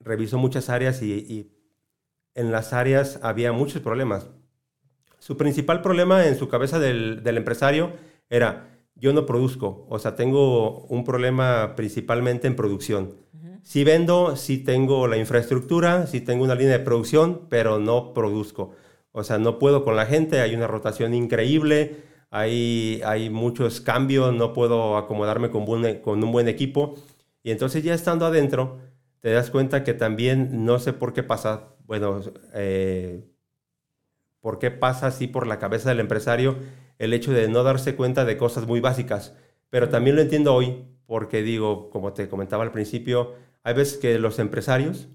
[0.00, 1.50] reviso muchas áreas y
[2.34, 4.28] en las áreas había muchos problemas
[5.18, 7.92] su principal problema en su cabeza del, empresario
[8.30, 13.14] era, yo no produzco, o sea, tengo un problema principalmente en producción.
[13.62, 18.72] Si vendo, sí tengo la infraestructura, sí tengo una línea de producción, pero no produzco.
[19.12, 21.96] O sea, no puedo con la gente, hay una rotación increíble,
[22.30, 25.64] hay, muchos cambios, no puedo acomodarme con,
[26.00, 26.94] con un buen equipo.
[27.42, 28.78] Y entonces ya estando adentro,
[29.20, 32.20] te das cuenta que también no sé por qué pasa, bueno,
[32.54, 33.24] eh,
[34.40, 36.56] por qué pasa así por la cabeza del empresario
[36.98, 39.34] el hecho de no darse cuenta de cosas muy básicas.
[39.70, 44.18] Pero también lo entiendo hoy porque digo, como te comentaba al principio, hay veces que
[44.18, 45.08] los empresarios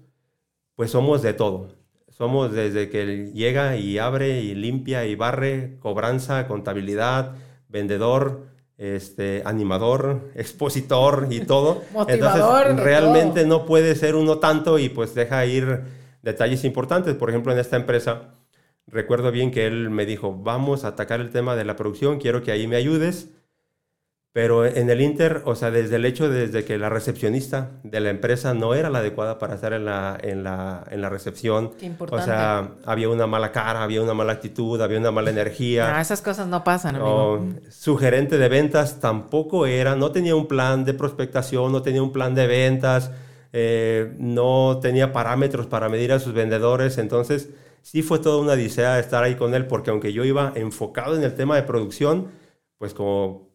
[0.74, 1.83] pues somos de todo.
[2.16, 7.34] Somos desde que llega y abre y limpia y barre, cobranza, contabilidad,
[7.68, 8.46] vendedor,
[8.78, 11.82] este, animador, expositor y todo.
[12.06, 15.80] Entonces, realmente no puede ser uno tanto y pues deja ir
[16.22, 17.16] detalles importantes.
[17.16, 18.36] Por ejemplo, en esta empresa,
[18.86, 22.44] recuerdo bien que él me dijo, vamos a atacar el tema de la producción, quiero
[22.44, 23.30] que ahí me ayudes.
[24.34, 28.10] Pero en el Inter, o sea, desde el hecho desde que la recepcionista de la
[28.10, 31.70] empresa no era la adecuada para estar en la, en la, en la recepción.
[31.78, 32.24] Qué importante.
[32.24, 35.96] O sea, había una mala cara, había una mala actitud, había una mala energía.
[35.96, 37.46] Ah, esas cosas no pasan, amigo.
[37.70, 42.10] su gerente de ventas tampoco era, no tenía un plan de prospectación, no tenía un
[42.10, 43.12] plan de ventas,
[43.52, 46.98] eh, no tenía parámetros para medir a sus vendedores.
[46.98, 47.50] Entonces,
[47.82, 51.22] sí fue toda una odisea estar ahí con él, porque aunque yo iba enfocado en
[51.22, 52.32] el tema de producción,
[52.78, 53.53] pues como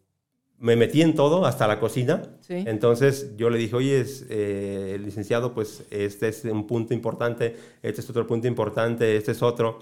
[0.60, 2.22] me metí en todo, hasta la cocina.
[2.48, 8.10] Entonces yo le dije, oye, eh, licenciado, pues este es un punto importante, este es
[8.10, 9.78] otro punto importante, este es otro.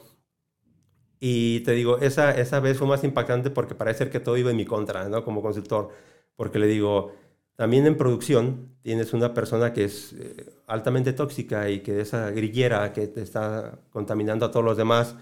[1.19, 4.57] Y te digo, esa, esa vez fue más impactante porque parece que todo iba en
[4.57, 5.25] mi contra, ¿no?
[5.25, 5.91] Como consultor.
[6.37, 7.13] Porque le digo,
[7.57, 12.31] también en producción tienes una persona que es eh, altamente tóxica y que es esa
[12.31, 15.17] grillera que te está contaminando a todos los demás.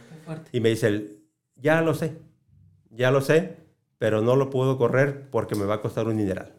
[0.53, 1.17] Y me dice,
[1.55, 2.19] ya lo sé,
[2.91, 3.66] ya lo sé,
[3.99, 6.55] pero no lo puedo correr porque me va a costar un dineral.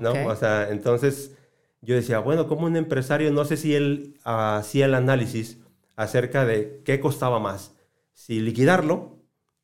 [0.00, 0.12] ¿no?
[0.26, 1.36] O sea, entonces
[1.80, 5.58] yo decía, bueno, como un empresario, no sé si él hacía el análisis
[5.96, 7.74] acerca de qué costaba más,
[8.12, 9.20] si liquidarlo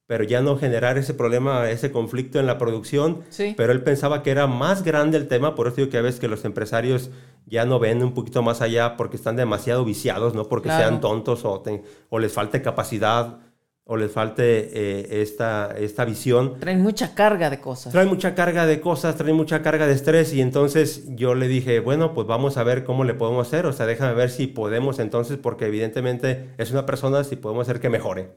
[0.06, 3.24] pero ya no generar ese problema, ese conflicto en la producción.
[3.56, 6.20] Pero él pensaba que era más grande el tema, por eso digo que a veces
[6.20, 7.10] que los empresarios
[7.44, 11.44] ya no ven un poquito más allá porque están demasiado viciados, no porque sean tontos
[11.44, 11.62] o,
[12.08, 13.40] o les falte capacidad
[13.88, 16.58] o les falte eh, esta, esta visión.
[16.58, 17.92] Traen mucha carga de cosas.
[17.92, 21.78] Traen mucha carga de cosas, traen mucha carga de estrés y entonces yo le dije,
[21.78, 24.98] bueno, pues vamos a ver cómo le podemos hacer, o sea, déjame ver si podemos
[24.98, 28.30] entonces, porque evidentemente es una persona, si podemos hacer que mejore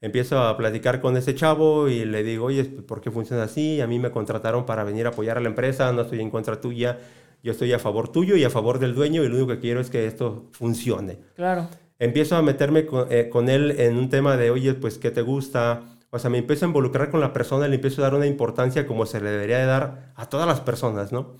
[0.00, 3.80] empiezo a platicar con ese chavo y le digo, oye, ¿por qué funciona así?
[3.80, 6.60] A mí me contrataron para venir a apoyar a la empresa, no estoy en contra
[6.60, 6.98] tuya,
[7.42, 9.80] yo estoy a favor tuyo y a favor del dueño y lo único que quiero
[9.80, 11.18] es que esto funcione.
[11.34, 11.68] Claro.
[11.98, 15.82] Empiezo a meterme eh, con, él en un tema de, oye, pues, ¿qué te gusta?
[16.10, 18.86] O sea, me empiezo a involucrar con la persona, le empiezo a dar una importancia
[18.86, 21.34] como se le debería de dar a todas las personas, ¿no?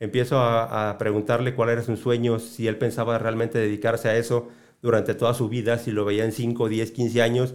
[0.00, 4.48] Empiezo a, a preguntarle cuál era su sueño, si él pensaba realmente dedicarse a eso
[4.82, 7.54] durante toda su vida, si lo veía en 5, 10, 15 años,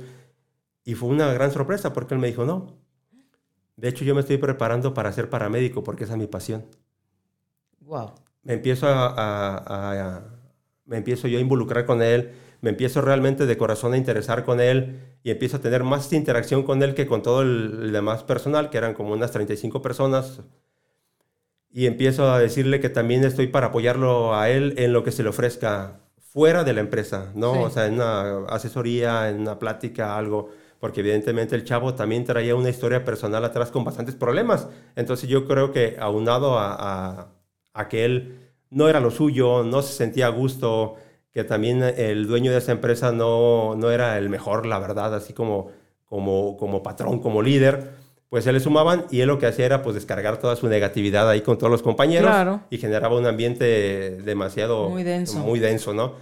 [0.83, 2.79] y fue una gran sorpresa porque él me dijo, no.
[3.75, 6.65] De hecho, yo me estoy preparando para ser paramédico porque esa es mi pasión.
[7.81, 8.13] Wow.
[8.43, 10.21] Me empiezo a,
[10.89, 14.60] me empiezo yo a involucrar con él, me empiezo realmente de corazón a interesar con
[14.60, 18.69] él y empiezo a tener más interacción con él que con todo el, demás personal,
[18.69, 20.41] que eran como unas 35 personas.
[21.71, 25.23] Y empiezo a decirle que también estoy para apoyarlo a él en lo que se
[25.23, 27.62] le ofrezca fuera de la empresa, ¿no?
[27.62, 30.49] O sea, en una asesoría, en una plática, algo
[30.80, 34.67] porque evidentemente el chavo también traía una historia personal atrás con bastantes problemas.
[34.95, 37.34] Entonces yo creo que aunado a,
[37.73, 40.95] a, que él no era lo suyo, no se sentía a gusto,
[41.32, 45.34] que también el dueño de esa empresa no, no era el mejor, la verdad, así
[45.34, 45.69] como,
[46.05, 47.91] como, como patrón, como líder,
[48.29, 51.27] pues se le sumaban y él lo que hacía era pues descargar toda su negatividad
[51.27, 52.32] ahí con todos los compañeros
[52.69, 55.39] y generaba un ambiente demasiado muy denso.
[55.39, 56.13] muy denso, ¿no?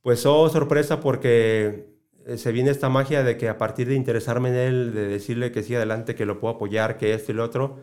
[0.00, 1.92] Pues oh, sorpresa porque
[2.26, 5.50] eh, se viene esta magia de que a partir de interesarme en él, de decirle
[5.50, 7.78] que sí adelante, que lo puedo apoyar, que esto y lo otro,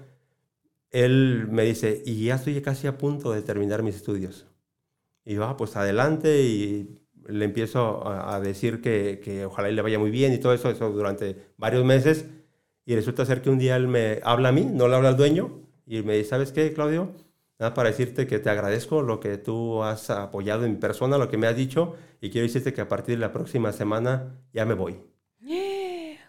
[0.91, 4.47] él me dice, y ya estoy casi a punto de terminar mis estudios.
[5.25, 9.99] Y va, ah, pues adelante y le empiezo a, decir que, que, ojalá le vaya
[9.99, 12.25] muy bien y todo eso, eso durante varios meses.
[12.85, 15.17] Y resulta ser que un día él me habla a mí, no le habla al
[15.17, 17.13] dueño, y me dice, ¿sabes qué, Claudio?
[17.59, 21.37] Nada para decirte que te agradezco lo que tú has apoyado en persona, lo que
[21.37, 24.73] me has dicho, y quiero decirte que a partir de la próxima semana ya me
[24.73, 24.99] voy.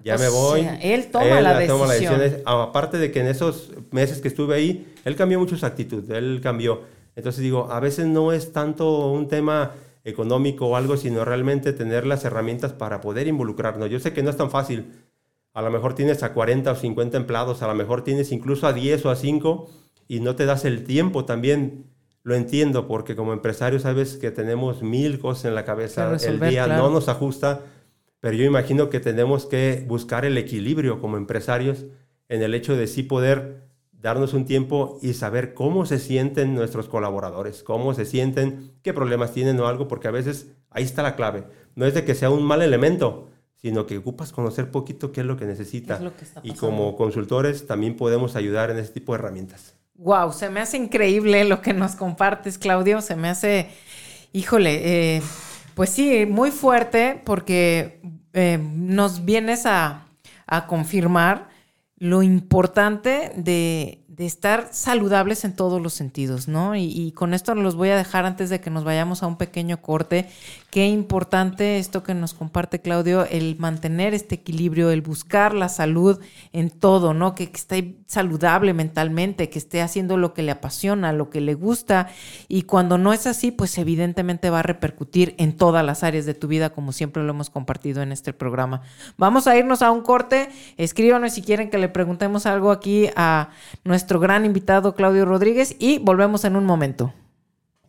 [0.05, 0.67] Ya me voy.
[0.81, 2.21] él toma, la, decisión.
[2.47, 6.41] Aparte de que en esos meses que estuve ahí, él cambió mucho su actitud, él
[6.43, 6.83] cambió.
[7.17, 9.73] Entonces digo, a veces no es tanto un tema
[10.05, 13.91] económico o algo, sino realmente tener las herramientas para poder involucrarnos.
[13.91, 14.93] Yo sé que no es tan fácil.
[15.53, 18.73] A lo mejor tienes a 40 o 50 empleados, a lo mejor tienes incluso a
[18.73, 19.69] 10 o a 5
[20.09, 21.87] y no te das el tiempo también.
[22.23, 26.67] Lo entiendo porque como empresario sabes que tenemos mil cosas en la cabeza, el día
[26.67, 27.63] no nos ajusta,
[28.21, 31.87] pero yo imagino que tenemos que buscar el equilibrio como empresarios
[32.29, 36.89] en el hecho de sí poder darnos un tiempo y saber cómo se sienten nuestros
[36.89, 41.17] colaboradores, cómo se sienten, qué problemas tienen o algo, porque a veces ahí está la
[41.17, 41.45] clave.
[41.75, 45.27] No es de que sea un mal elemento, sino que ocupas conocer poquito qué es
[45.27, 46.01] lo que necesita.
[46.43, 49.75] y como consultores también podemos ayudar en ese tipo de herramientas.
[49.95, 53.03] Wow, se me hace increíble lo que nos compartes, Claudio.
[53.03, 53.69] Se me hace,
[54.33, 55.23] híjole, eh,
[55.81, 58.03] pues sí, muy fuerte porque
[58.35, 60.09] eh, nos vienes a,
[60.47, 61.49] a confirmar
[61.97, 66.77] lo importante de, de estar saludables en todos los sentidos, ¿no?
[66.77, 69.81] Y, con esto los voy a dejar antes de que nos vayamos a un pequeño
[69.81, 70.29] corte.
[70.71, 76.21] Qué importante esto que nos comparte Claudio, el mantener este equilibrio, el buscar la salud
[76.53, 77.35] en todo, ¿no?
[77.35, 82.09] Que, esté saludable mentalmente, que esté haciendo lo que le apasiona, lo que le gusta.
[82.47, 86.35] Y cuando no es así, pues evidentemente va a repercutir en todas las áreas de
[86.35, 88.83] tu vida, como siempre lo hemos compartido en este programa.
[89.17, 90.51] Vamos a irnos a un corte.
[90.77, 93.49] Escríbanos si quieren que le preguntemos algo aquí a
[93.83, 97.13] nuestro gran invitado Claudio Rodríguez y volvemos en un momento.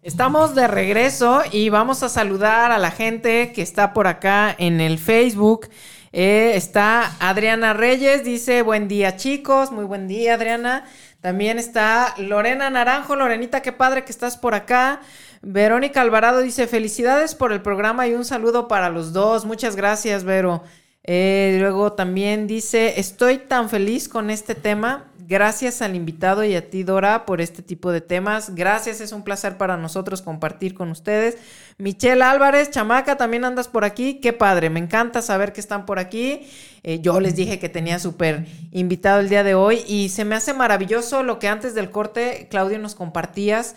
[0.03, 4.81] Estamos de regreso y vamos a saludar a la gente que está por acá en
[4.81, 5.69] el Facebook.
[6.12, 10.86] Eh, está Adriana Reyes, dice buen día chicos, muy buen día Adriana.
[11.21, 15.01] También está Lorena Naranjo, Lorenita, qué padre que estás por acá.
[15.43, 19.45] Verónica Alvarado dice felicidades por el programa y un saludo para los dos.
[19.45, 20.63] Muchas gracias, Vero.
[21.03, 25.11] Eh, luego también dice, estoy tan feliz con este tema.
[25.27, 28.55] Gracias al invitado y a ti, Dora, por este tipo de temas.
[28.55, 31.38] Gracias, es un placer para nosotros compartir con ustedes.
[31.77, 34.15] Michelle Álvarez, chamaca, también andas por aquí.
[34.15, 36.47] Qué padre, me encanta saber que están por aquí.
[36.84, 40.36] Eh, yo les dije que tenía súper invitado el día de hoy y se me
[40.36, 43.75] hace maravilloso lo que antes del corte, Claudio, nos compartías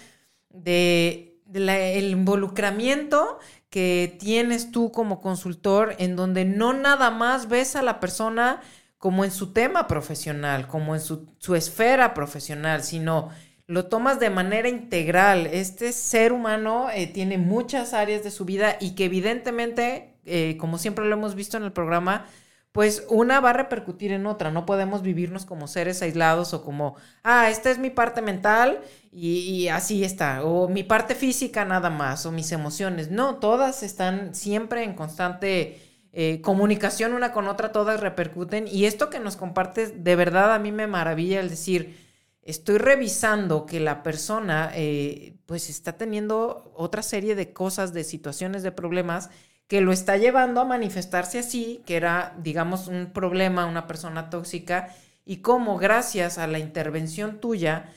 [0.49, 7.83] de, el involucramiento que tienes tú como consultor en donde no nada más ves a
[7.83, 8.63] la persona
[9.05, 13.29] como en su tema profesional, como en su, esfera profesional, sino
[13.67, 15.47] lo tomas de manera integral.
[15.47, 20.79] Este ser humano eh, tiene muchas áreas de su vida y que evidentemente, eh, como
[20.79, 22.25] siempre lo hemos visto en el programa,
[22.73, 24.51] pues una va a repercutir en otra.
[24.51, 28.81] No podemos vivirnos como seres aislados o como, ah, esta es mi parte mental
[29.13, 33.11] y, así está, o mi parte física nada más, o mis emociones.
[33.11, 35.84] No, todas están siempre en constante
[36.17, 38.69] eh, comunicación una con otra, todas repercuten.
[38.69, 41.99] Y esto que nos compartes, de verdad a mí me maravilla el decir,
[42.43, 48.63] estoy revisando que la persona eh, pues está teniendo otra serie de cosas, de situaciones,
[48.63, 49.31] de problemas
[49.67, 54.95] que lo está llevando a manifestarse así, que era, digamos, un problema, una persona tóxica,
[55.25, 57.91] y cómo gracias a la intervención tuya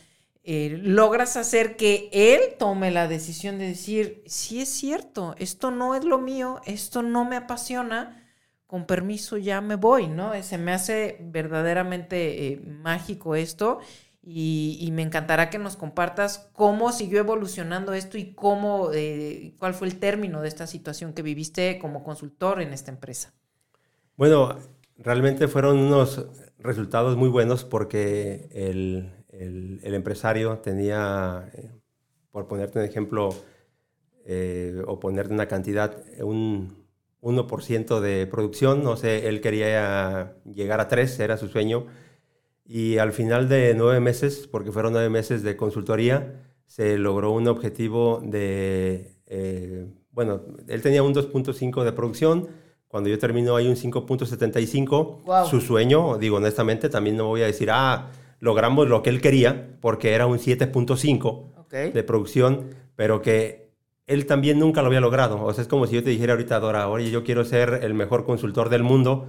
[0.50, 5.94] eh, logras hacer que él tome la decisión de decir, sí es cierto, esto no
[5.94, 8.26] es lo mío, esto no me apasiona,
[8.66, 10.32] con permiso ya me voy, ¿no?
[10.44, 13.80] Se me hace verdaderamente eh, mágico esto
[14.24, 19.88] Y, me encantará que nos compartas cómo siguió evolucionando esto y cómo, eh, cuál fue
[19.88, 23.34] el término de esta situación que viviste como consultor en esta empresa.
[24.16, 24.58] Bueno,
[24.98, 26.26] realmente fueron unos
[26.58, 31.72] resultados muy buenos porque el, el, empresario tenía, eh,
[32.32, 33.30] por ponerte un ejemplo,
[34.26, 36.86] eh, o ponerte una cantidad, un
[37.22, 41.88] 1% de producción, no sé, él quería llegar a 3, era su sueño
[42.68, 47.48] y al final de nueve meses, porque fueron nueve meses de consultoría, se logró un
[47.48, 52.50] objetivo de, eh, bueno, él tenía un 2.5 de producción,
[52.90, 57.70] cuando yo termino hay un 5.75, su sueño, digo honestamente, también no voy a decir,
[57.72, 63.72] ah, logramos lo que él quería, porque era un 7.5 de producción, pero que
[64.06, 65.44] él también nunca lo había logrado.
[65.44, 67.94] O sea, es como si yo te dijera ahorita, Dora, oye, yo quiero ser el
[67.94, 69.28] mejor consultor del mundo,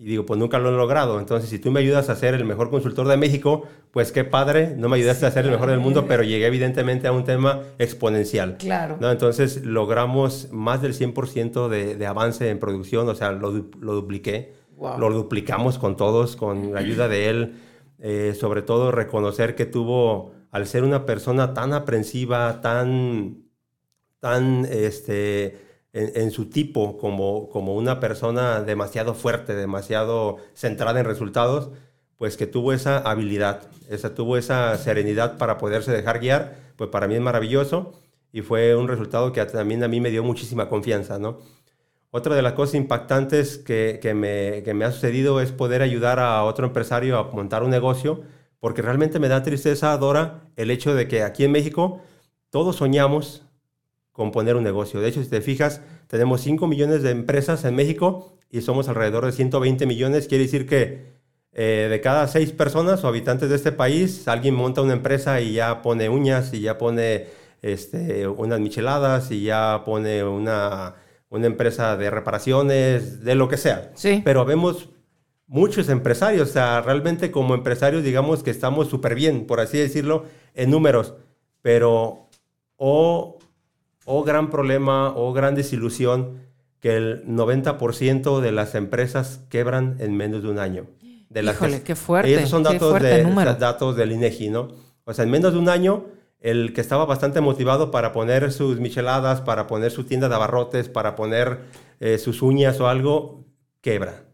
[0.00, 1.18] y digo, pues nunca lo he logrado.
[1.18, 4.76] Entonces, si tú me ayudas a ser el mejor consultor de México, pues qué padre,
[4.76, 7.62] no me ayudaste a ser el mejor del mundo, pero llegué evidentemente a un tema
[7.78, 8.58] exponencial.
[8.58, 8.96] Claro.
[9.00, 9.10] ¿no?
[9.10, 14.56] Entonces, logramos más del 100% de, de, avance en producción, o sea, lo, lo dupliqué.
[14.80, 17.54] Lo duplicamos con todos, con la ayuda de él.
[17.98, 23.44] Eh, sobre todo, reconocer que tuvo, al ser una persona tan aprensiva, tan,
[24.20, 25.58] tan, este,
[25.92, 31.70] en, su tipo como, como una persona demasiado fuerte, demasiado centrada en resultados,
[32.16, 37.08] pues que tuvo esa habilidad, esa, tuvo esa serenidad para poderse dejar guiar, pues para
[37.08, 37.92] mí es maravilloso
[38.32, 41.38] y fue un resultado que también a mí me dio muchísima confianza, ¿no?
[42.10, 46.18] Otra de las cosas impactantes que, que, me, que me ha sucedido es poder ayudar
[46.20, 48.22] a otro empresario a montar un negocio,
[48.60, 52.00] porque realmente me da tristeza, Dora, el hecho de que aquí en México
[52.50, 53.44] todos soñamos
[54.12, 55.00] con poner un negocio.
[55.00, 59.26] De hecho, si te fijas, tenemos 5 millones de empresas en México y somos alrededor
[59.26, 60.26] de 120 millones.
[60.26, 61.18] Quiere decir que
[61.52, 65.52] eh, de cada 6 personas o habitantes de este país, alguien monta una empresa y
[65.52, 67.26] ya pone uñas y ya pone
[67.62, 70.96] este, unas micheladas y ya pone una,
[71.30, 73.90] una empresa de reparaciones, de lo que sea.
[73.94, 74.22] Sí.
[74.24, 74.88] Pero vemos
[75.46, 80.24] muchos empresarios, o sea, realmente como empresarios digamos que estamos súper bien, por así decirlo,
[80.54, 81.14] en números,
[81.62, 82.28] pero
[82.76, 83.38] o
[84.10, 86.38] o gran problema o gran desilusión
[86.80, 90.86] que el 90% de las empresas quebran en menos de un año.
[91.28, 92.34] De Híjole, qué fuerte.
[92.34, 93.22] esos son datos, de,
[93.58, 94.68] datos del INEGI, ¿no?
[95.04, 96.06] O sea, en menos de un año,
[96.40, 100.88] el que estaba bastante motivado para poner sus micheladas, para poner su tienda de abarrotes,
[100.88, 101.60] para poner
[102.00, 103.44] eh, sus uñas o algo,
[103.80, 104.24] quebra.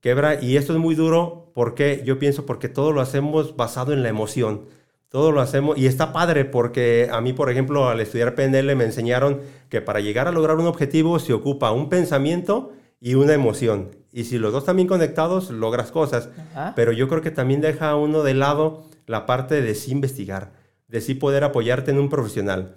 [0.00, 0.42] Quebra.
[0.42, 4.08] Y esto es muy duro porque yo pienso porque todo lo hacemos basado en la
[4.08, 4.66] emoción
[5.12, 8.84] todo lo hacemos y está padre porque a mí, por ejemplo, al estudiar PNL me
[8.84, 13.90] enseñaron que para llegar a lograr un objetivo se ocupa un pensamiento y una emoción.
[14.10, 16.30] Y si los dos están bien conectados, logras cosas.
[16.74, 20.54] Pero yo creo que también deja a uno de lado la parte de sí investigar,
[20.92, 22.76] de sí poder apoyarte en un profesional.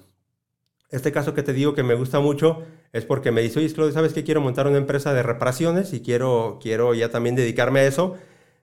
[0.89, 2.63] Este caso que te digo que me gusta mucho
[2.93, 6.01] es porque me dice, oye, Claudio, ¿sabes que quiero montar una empresa de reparaciones y
[6.01, 8.16] quiero, quiero ya también dedicarme a eso?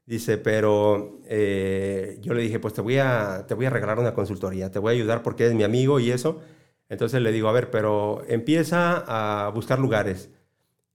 [0.07, 4.15] Dice, pero eh, yo le dije, pues te voy, a, te voy a regalar una
[4.15, 6.41] consultoría, te voy a ayudar porque eres mi amigo y eso.
[6.89, 10.31] Entonces le digo, a ver, pero empieza a buscar lugares.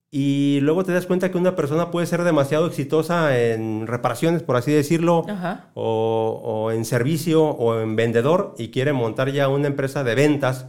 [0.09, 4.55] Y luego te das cuenta que una persona puede ser demasiado exitosa en reparaciones, por
[4.55, 5.25] así decirlo,
[5.73, 10.67] o, o, en servicio o en vendedor y quiere montar ya una empresa de ventas,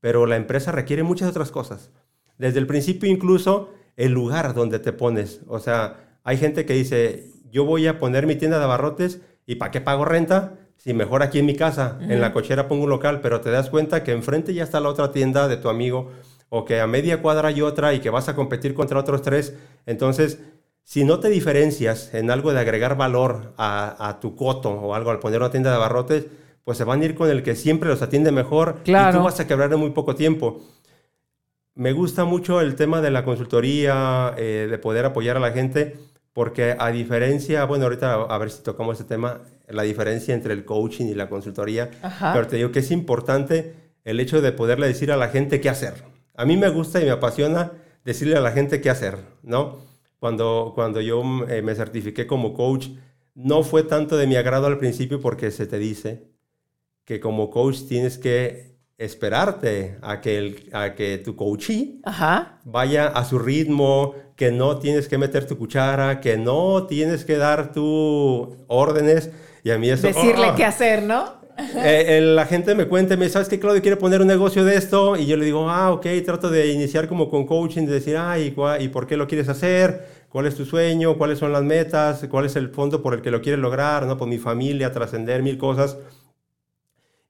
[0.00, 1.90] pero la empresa requiere muchas otras cosas.
[2.38, 5.40] Desde el principio incluso el lugar donde te pones.
[5.48, 9.56] O sea, hay gente que dice, yo voy a poner mi tienda de abarrotes y
[9.56, 10.54] ¿para qué pago renta?
[10.76, 13.70] Si mejor aquí en mi casa, en la cochera pongo un local, pero te das
[13.70, 16.12] cuenta que enfrente ya está la otra tienda de tu amigo
[16.48, 19.54] o que a media cuadra hay otra y que vas a competir contra otros tres.
[19.86, 20.38] Entonces,
[20.82, 25.18] si no te diferencias en algo de agregar valor a, tu coto o algo al
[25.18, 26.26] poner una tienda de abarrotes,
[26.64, 29.40] pues se van a ir con el que siempre los atiende mejor y tú vas
[29.40, 30.60] a quebrar en muy poco tiempo.
[31.74, 35.96] Me gusta mucho el tema de la consultoría, eh, de poder apoyar a la gente
[36.36, 40.66] porque a diferencia, bueno, ahorita a ver si tocamos ese tema, la diferencia entre el
[40.66, 41.90] coaching y la consultoría,
[42.32, 43.74] pero te digo que es importante
[44.04, 46.15] el hecho de poderle decir a la gente qué hacer.
[46.36, 47.72] A mí me gusta y me apasiona
[48.04, 49.78] decirle a la gente qué hacer, ¿no?
[50.18, 52.88] Cuando, cuando yo eh, me certifiqué como coach,
[53.34, 56.30] no fue tanto de mi agrado al principio porque se te dice
[57.04, 62.00] que como coach tienes que esperarte a que, el, a que tu coachee
[62.64, 67.36] vaya a su ritmo, que no tienes que meter tu cuchara, que no tienes que
[67.36, 69.30] dar tus órdenes.
[69.64, 70.06] Y a mí eso...
[70.06, 70.54] Decirle ¡ah!
[70.56, 71.45] qué hacer, ¿no?
[71.78, 75.16] Eh, la gente me cuenta, me ¿sabes que Claudio quiere poner un negocio de esto?
[75.16, 78.38] Y yo le digo, ah, ok, trato de iniciar como con coaching, de decir, ah,
[78.38, 80.06] ¿y, ¿y por qué lo quieres hacer?
[80.28, 81.16] ¿Cuál es tu sueño?
[81.16, 82.26] ¿Cuáles son las metas?
[82.30, 84.06] ¿Cuál es el fondo por el que lo quieres lograr?
[84.06, 84.16] ¿No?
[84.18, 85.96] Pues mi familia, trascender mil cosas.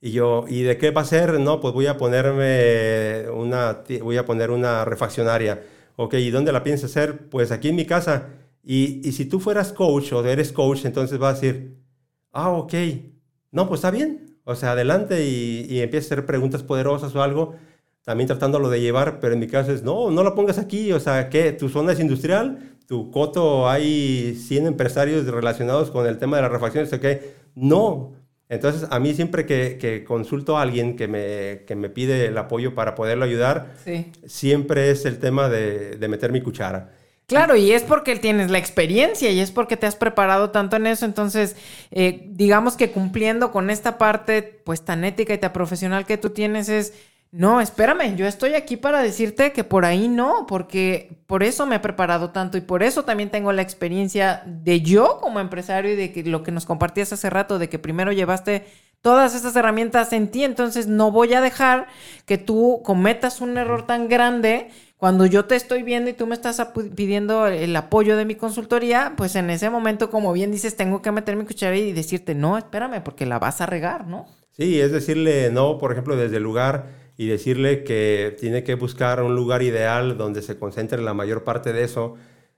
[0.00, 1.40] Y yo, ¿y de qué va a ser?
[1.40, 5.62] No, pues voy a ponerme una, voy a poner una refaccionaria.
[5.96, 7.28] Ok, ¿y dónde la piensas hacer?
[7.30, 8.28] Pues aquí en mi casa.
[8.62, 11.78] Y, y si tú fueras coach o eres coach, entonces vas a decir,
[12.32, 12.74] ah, ok,
[13.52, 14.36] no, pues está bien.
[14.44, 17.54] O sea, adelante y, y empieza a hacer preguntas poderosas o algo,
[18.06, 20.92] también tratándolo de llevar, pero en mi caso es, no, no la pongas aquí.
[20.92, 21.50] O sea, ¿qué?
[21.52, 22.76] ¿Tu zona es industrial?
[22.86, 26.92] ¿Tu coto hay 100 empresarios relacionados con el tema de las refacciones?
[26.92, 27.04] Ok,
[27.56, 28.12] no.
[28.48, 32.76] Entonces, a mí siempre que, consulto a alguien que me, que me, pide el apoyo
[32.76, 33.74] para poderlo ayudar,
[34.24, 36.92] siempre es el tema de, de, meter mi cuchara.
[37.26, 40.86] Claro, y es porque tienes la experiencia y es porque te has preparado tanto en
[40.86, 41.04] eso.
[41.04, 41.56] Entonces,
[41.90, 46.30] eh, digamos que cumpliendo con esta parte, pues tan ética y tan profesional que tú
[46.30, 46.92] tienes es
[47.32, 51.76] no, espérame, yo estoy aquí para decirte que por ahí no, porque por eso me
[51.76, 55.96] he preparado tanto y por eso también tengo la experiencia de yo como empresario y
[55.96, 58.64] de que lo que nos compartías hace rato, de que primero llevaste
[59.02, 61.88] todas esas herramientas en ti, entonces no voy a dejar
[62.24, 66.34] que tú cometas un error tan grande cuando yo te estoy viendo y tú me
[66.34, 66.60] estás
[66.94, 71.12] pidiendo el apoyo de mi consultoría, pues en ese momento, como bien dices, tengo que
[71.12, 74.26] meter mi cuchara y decirte, no, espérame, porque la vas a regar, ¿no?
[74.52, 76.86] Sí, es decirle no, por ejemplo, desde el lugar
[77.18, 81.74] y decirle que tiene que buscar un lugar ideal donde se concentre la mayor parte
[81.74, 82.14] de eso,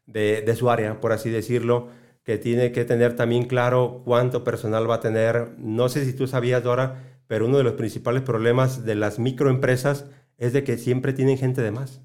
[0.07, 1.89] de, su área, por así decirlo,
[2.22, 5.55] que tiene que tener también claro cuánto personal va a tener.
[5.59, 10.07] No sé si tú sabías, Dora, pero uno de los principales problemas de las microempresas
[10.39, 12.01] es de que siempre tienen gente de más.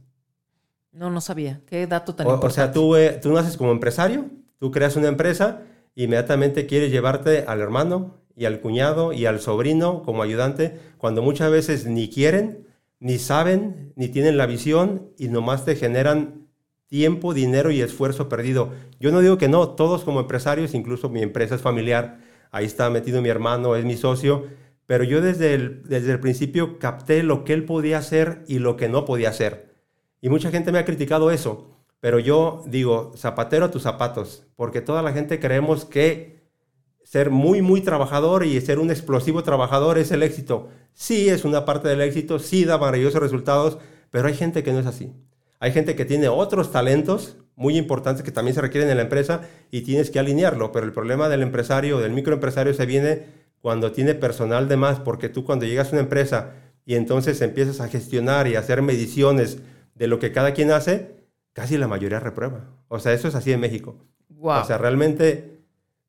[0.93, 1.61] No, no sabía.
[1.65, 2.61] Qué dato tan o, importante.
[2.61, 4.25] O sea, tú, eh, tú naces como empresario,
[4.59, 5.61] tú creas una empresa,
[5.95, 11.51] inmediatamente quieres llevarte al hermano, y al cuñado y al sobrino como ayudante, cuando muchas
[11.51, 12.67] veces ni quieren,
[12.99, 16.47] ni saben, ni tienen la visión y nomás te generan
[16.87, 18.71] tiempo, dinero y esfuerzo perdido.
[18.99, 22.19] Yo no digo que no, todos como empresarios, incluso mi empresa es familiar,
[22.51, 24.45] ahí está metido mi hermano, es mi socio,
[24.85, 28.77] pero yo desde el, desde el principio capté lo que él podía hacer y lo
[28.77, 29.72] que no podía hacer.
[30.23, 31.67] Y mucha gente me ha criticado eso,
[31.99, 36.47] pero yo digo, zapatero a tus zapatos, porque toda la gente creemos que
[37.03, 40.69] ser muy, muy trabajador y ser un explosivo trabajador es el éxito.
[40.93, 43.79] Sí, es una parte del éxito, sí da maravillosos resultados,
[44.11, 45.11] pero hay gente que no es así.
[45.59, 49.41] Hay gente que tiene otros talentos muy importantes que también se requieren en la empresa
[49.71, 53.25] y tienes que alinearlo, pero el problema del empresario, del microempresario, se viene
[53.59, 56.53] cuando tiene personal de más, porque tú cuando llegas a una empresa
[56.85, 59.57] y entonces empiezas a gestionar y hacer mediciones
[59.95, 62.69] de lo que cada quien hace, casi la mayoría reprueba.
[62.87, 64.05] O sea, eso es así en México.
[64.39, 65.53] O sea, realmente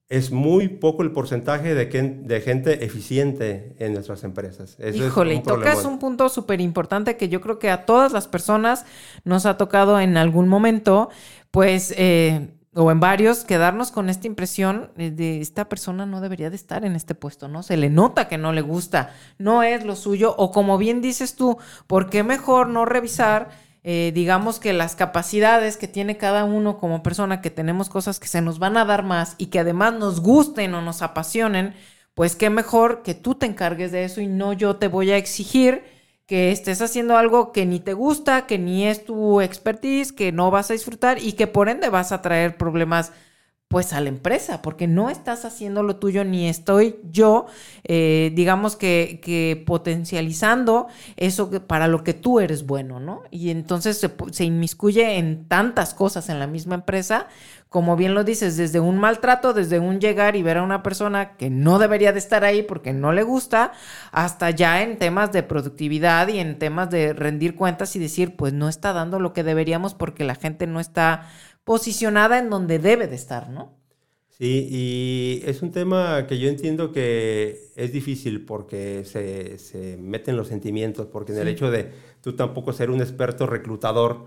[0.08, 4.76] es muy poco el porcentaje de, de gente eficiente en nuestras empresas.
[4.92, 8.84] Híjole, y tocas un punto súper importante que yo creo que a todas las personas
[9.24, 11.08] nos ha tocado en algún momento,
[11.50, 16.56] pues, eh, o en varios, quedarnos con esta impresión de esta persona no debería de
[16.56, 17.62] estar en este puesto, ¿no?
[17.62, 21.36] Se le nota que no le gusta, no es lo suyo, o como bien dices
[21.36, 21.56] tú,
[21.86, 23.50] ¿por qué mejor no revisar?
[23.86, 28.28] Eh, digamos que las capacidades que tiene cada uno como persona, que tenemos cosas que
[28.28, 31.74] se nos van a dar más y que además nos gusten o nos apasionen,
[32.14, 35.18] pues qué mejor que tú te encargues de eso y no yo te voy a
[35.18, 35.84] exigir
[36.26, 40.50] que estés haciendo algo que ni te gusta, que ni es tu expertise, que no
[40.50, 43.12] vas a disfrutar y que por ende vas a traer problemas
[43.74, 47.46] pues a la empresa, porque no estás haciendo lo tuyo ni estoy yo,
[47.82, 53.24] eh, digamos que, que, potencializando eso para lo que tú eres bueno, ¿no?
[53.32, 53.98] Y entonces
[54.30, 57.26] se, inmiscuye en tantas cosas en la misma empresa,
[57.68, 61.32] como bien lo dices, desde un maltrato, desde un llegar y ver a una persona
[61.36, 63.72] que no debería de estar ahí porque no le gusta,
[64.12, 68.52] hasta ya en temas de productividad y en temas de rendir cuentas y decir, pues
[68.52, 71.26] no está dando lo que deberíamos porque la gente no está
[71.64, 73.72] posicionada en donde debe de estar, ¿no?
[74.28, 80.36] Sí, y es un tema que yo entiendo que es difícil porque se, se meten
[80.36, 84.26] los sentimientos, porque en el hecho de tú tampoco ser un experto reclutador,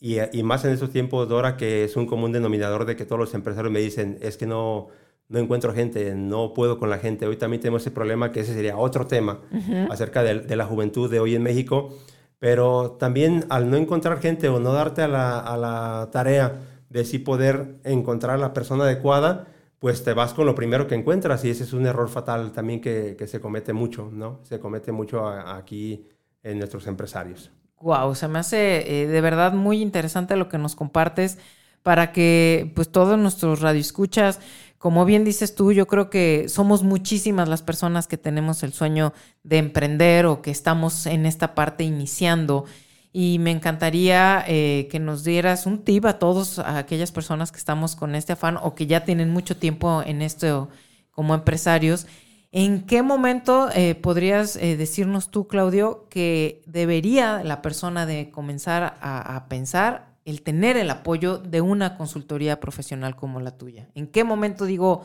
[0.00, 3.18] y, y, más en esos tiempos, Dora, que es un común denominador de que todos
[3.18, 4.88] los empresarios me dicen, es que no,
[5.28, 7.26] no encuentro gente, no puedo con la gente.
[7.26, 9.40] Hoy también tenemos ese problema, que ese sería otro tema
[9.88, 11.96] acerca de, de, la juventud de hoy en México,
[12.38, 16.54] pero también al no encontrar gente o no darte a la, a la tarea
[16.90, 19.46] de sí poder encontrar a la persona adecuada,
[19.78, 22.80] pues te vas con lo primero que encuentras y ese es un error fatal también
[22.80, 24.40] que, que se comete mucho, ¿no?
[24.42, 26.06] Se comete mucho aquí
[26.42, 27.50] en nuestros empresarios.
[27.80, 31.38] Wow, se me hace eh, de verdad muy interesante lo que nos compartes
[31.82, 34.40] para que pues todos nuestros radioescuchas
[34.86, 39.12] como bien dices tú, yo creo que somos muchísimas las personas que tenemos el sueño
[39.42, 42.66] de emprender o que estamos en esta parte iniciando
[43.12, 47.96] y me encantaría eh, que nos dieras un tip a todos, aquellas personas que estamos
[47.96, 50.68] con este afán o que ya tienen mucho tiempo en esto
[51.10, 52.06] como empresarios.
[52.52, 58.96] ¿En qué momento eh, podrías eh, decirnos tú, Claudio, que debería la persona de comenzar
[59.00, 63.88] a, pensar el tener el apoyo de una consultoría profesional como la tuya?
[63.94, 65.04] ¿En qué momento digo,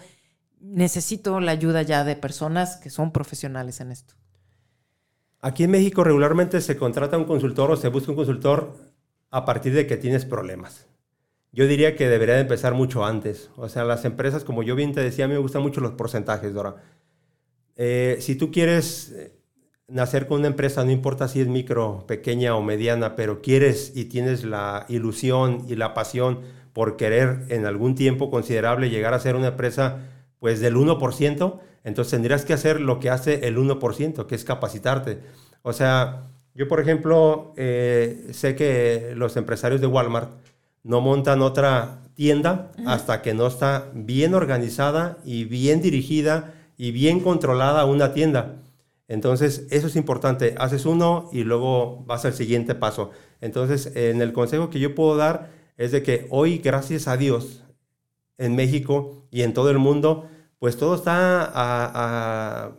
[0.60, 4.16] necesito la ayuda ya de personas que son profesionales en esto?
[5.40, 8.76] Aquí en México regularmente se contrata un consultor o se busca un consultor
[9.30, 10.88] a partir de que tienes problemas.
[11.52, 13.52] Yo diría que debería de empezar mucho antes.
[13.58, 15.92] O sea, las empresas, como yo bien te decía, a mí me gustan mucho los
[15.94, 16.78] porcentajes, Dora.
[17.76, 19.41] Eh, si tú quieres eh,
[19.92, 24.06] nacer con una empresa, no importa si es micro, pequeña o mediana, pero quieres y
[24.06, 26.39] tienes la ilusión y la pasión
[26.74, 30.00] por querer en algún tiempo considerable llegar a ser una empresa
[30.39, 35.20] pues del 1%, entonces tendrías que hacer lo que hace el 1%, que es capacitarte.
[35.62, 40.32] O sea, yo por ejemplo eh, sé que los empresarios de Walmart
[40.84, 47.20] no montan otra tienda hasta que no está bien organizada y bien dirigida y bien
[47.20, 48.61] controlada una tienda.
[49.12, 50.55] Entonces, eso es importante.
[50.57, 53.12] Haces uno y luego vas al siguiente paso.
[53.41, 57.66] Entonces, en el consejo que yo puedo dar es de que hoy, gracias a Dios,
[58.38, 62.72] en México y en todo el mundo, pues todo está a,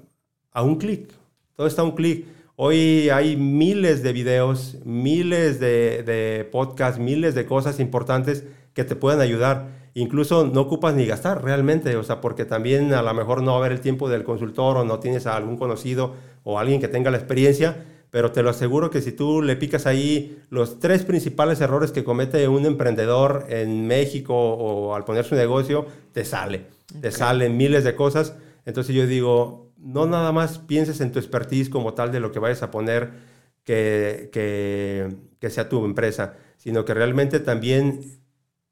[0.63, 1.13] un clic,
[1.55, 2.25] todo está a un clic.
[2.57, 9.21] Hoy hay miles de videos, miles de, podcasts, miles de cosas importantes que te pueden
[9.21, 9.82] ayudar.
[9.95, 13.57] Incluso no ocupas ni gastar realmente, o sea, porque también a lo mejor no va
[13.59, 16.15] a haber el tiempo del consultor o no tienes a algún conocido
[16.45, 19.87] o alguien que tenga la experiencia, pero te lo aseguro que si tú le picas
[19.87, 25.35] ahí los tres principales errores que comete un emprendedor en México o al poner su
[25.35, 26.67] negocio, te sale
[27.01, 28.35] te salen miles de cosas.
[28.65, 32.39] Entonces yo digo, no nada más pienses en tu expertise como tal de lo que
[32.39, 33.11] vayas a poner
[33.65, 38.01] que, que, sea tu empresa, sino que realmente también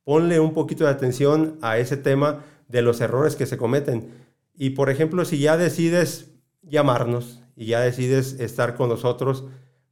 [0.04, 4.10] ponle un poquito de atención a ese tema de los errores que se cometen.
[4.54, 6.32] Y por ejemplo, si ya decides
[6.62, 9.44] llamarnos y ya decides estar con nosotros,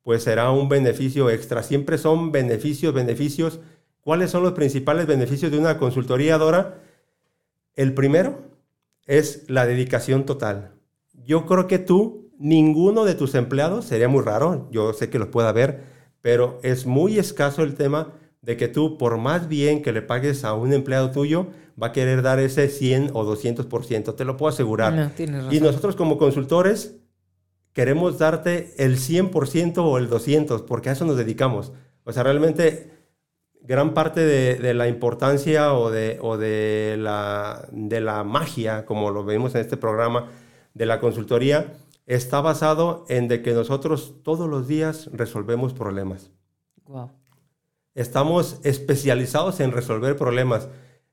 [0.02, 1.62] pues será un beneficio extra.
[1.62, 3.60] Siempre son beneficios, beneficios.
[4.00, 6.82] ¿Cuáles son los principales beneficios de una consultoría, Dora?
[7.74, 8.40] El primero
[9.06, 10.72] es la dedicación total.
[11.12, 15.28] Yo creo que tú, ninguno de tus empleados, sería muy raro, yo sé que los
[15.28, 15.84] pueda ver,
[16.20, 18.14] pero es muy escaso el tema
[18.48, 21.48] de que tú, por más bien que le pagues a un empleado tuyo,
[21.80, 25.12] va a querer dar ese 100 o 200%, te lo puedo asegurar.
[25.50, 26.96] y nosotros como consultores
[27.74, 31.74] queremos darte el 100% o el 200%, porque a eso nos dedicamos.
[32.04, 32.90] O sea, realmente
[33.60, 39.26] gran parte de, la importancia o, de, o de, la, de la magia, como lo
[39.26, 40.30] vemos en este programa,
[40.72, 41.74] de la consultoría,
[42.06, 46.30] está basado en de que nosotros todos los días resolvemos problemas.
[47.98, 50.68] Estamos especializados en resolver problemas.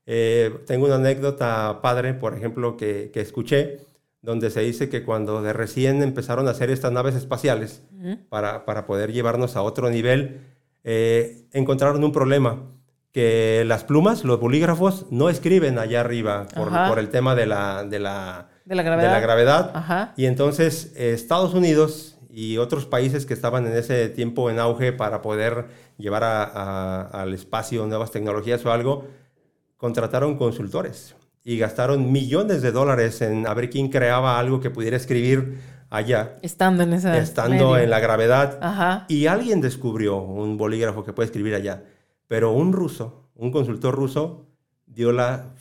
[0.06, 3.80] Eh, tengo una anécdota padre, por ejemplo, que, que, escuché,
[4.22, 7.82] donde se dice que cuando de recién empezaron a hacer estas naves espaciales
[8.28, 10.42] para, para poder llevarnos a otro nivel,
[10.84, 12.62] eh, encontraron un problema,
[13.10, 17.98] que las plumas, los bolígrafos, no escriben allá arriba por, el tema de la, de
[17.98, 18.46] la,
[19.20, 20.12] gravedad.
[20.16, 25.22] Y entonces Estados Unidos y otros países que estaban en ese tiempo en auge para
[25.22, 25.66] poder
[25.98, 29.06] llevar al espacio nuevas tecnologías o algo,
[29.76, 34.96] contrataron consultores y gastaron millones de dólares en a ver quién creaba algo que pudiera
[34.96, 36.38] escribir allá.
[36.42, 37.16] Estando en esa.
[37.18, 38.58] Estando en la gravedad.
[39.08, 41.84] Y alguien descubrió un bolígrafo que puede escribir allá.
[42.26, 44.46] Pero un ruso, un consultor ruso,
[44.86, 45.54] dio la,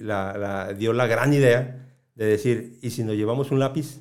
[0.00, 4.00] la, dio la gran idea de decir, ¿y si nos llevamos un lápiz?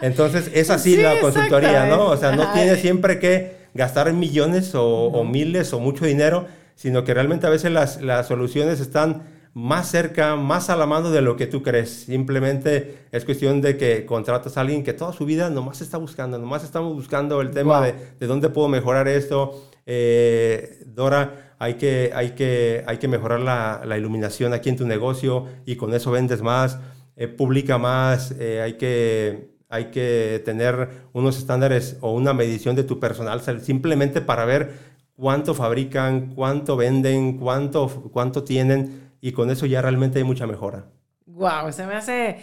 [0.00, 2.06] Entonces, es así la consultoría, ¿no?
[2.06, 7.14] O sea, no tiene siempre que gastar millones o, miles o mucho dinero, sino que
[7.14, 9.22] realmente a veces las, las soluciones están
[9.54, 12.04] más cerca, más a la mano de lo que tú crees.
[12.04, 16.38] Simplemente es cuestión de que contratas a alguien que toda su vida nomás está buscando,
[16.38, 19.70] nomás estamos buscando el tema de, de, dónde puedo mejorar esto.
[19.86, 24.86] Eh, Dora, hay que, hay que, hay que mejorar la, la, iluminación aquí en tu
[24.86, 26.78] negocio y con eso vendes más,
[27.16, 32.84] eh, publica más, eh, hay que hay que tener unos estándares o una medición de
[32.84, 34.72] tu personal simplemente para ver
[35.16, 40.86] cuánto fabrican, cuánto venden, cuánto, cuánto tienen y con eso ya realmente hay mucha mejora.
[41.26, 42.38] Wow, se me hace,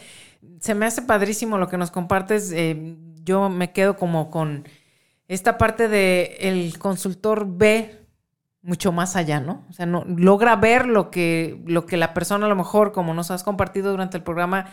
[0.60, 2.52] se me hace padrísimo lo que nos compartes.
[2.52, 4.68] Eh, yo me quedo como con
[5.30, 8.01] esta parte de el consultor ve
[8.64, 9.64] mucho más allá, ¿no?
[9.72, 13.16] O sea, no, logra ver lo que, lo que la persona a lo mejor, como
[13.16, 14.68] nos has compartido durante el programa,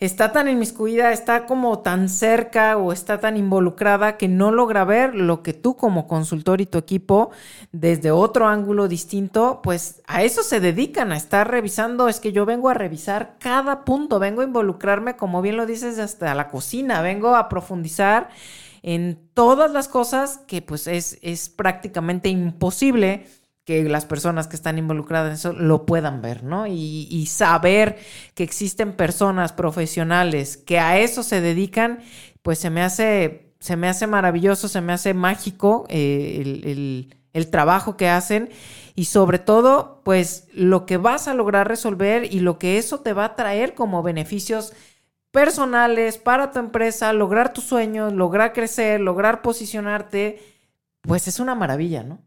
[0.00, 5.14] está tan inmiscuida, está como tan cerca o está tan involucrada que no logra ver
[5.14, 7.32] lo que tú como consultor y tu equipo
[7.70, 12.46] desde otro ángulo distinto, pues a eso se dedican, a estar revisando, es que yo
[12.46, 17.02] vengo a revisar cada punto, vengo a involucrarme, como bien lo dices, hasta la cocina,
[17.02, 18.30] vengo a profundizar
[18.86, 23.26] en todas las cosas que pues es, es prácticamente imposible
[23.64, 26.66] que las personas que están involucradas en eso lo puedan ver, ¿no?
[26.66, 27.96] Y, saber
[28.34, 32.00] que existen personas profesionales que a eso se dedican,
[32.42, 37.50] pues se me hace, se me hace maravilloso, se me hace mágico eh, el, el
[37.50, 38.50] trabajo que hacen
[38.94, 43.14] y sobre todo, pues lo que vas a lograr resolver y lo que eso te
[43.14, 44.74] va a traer como beneficios
[45.34, 50.38] personales para tu empresa, lograr tus sueños, lograr crecer, lograr posicionarte,
[51.00, 52.22] pues es una maravilla, ¿no?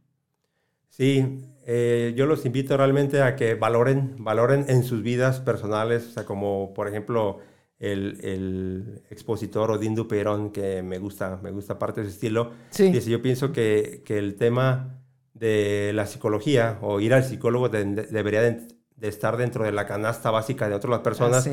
[0.89, 6.12] Sí, eh, yo los invito realmente a que valoren, valoren en sus vidas personales, o
[6.12, 7.39] sea, como por ejemplo
[7.80, 12.51] el, expositor Odín Duperón, que me gusta, me gusta parte de su estilo.
[12.72, 12.91] Sí.
[12.91, 14.99] Dice, yo pienso que, que, el tema
[15.34, 18.68] de la psicología o ir al psicólogo debería de,
[18.99, 21.49] estar dentro de la canasta básica de otras personas.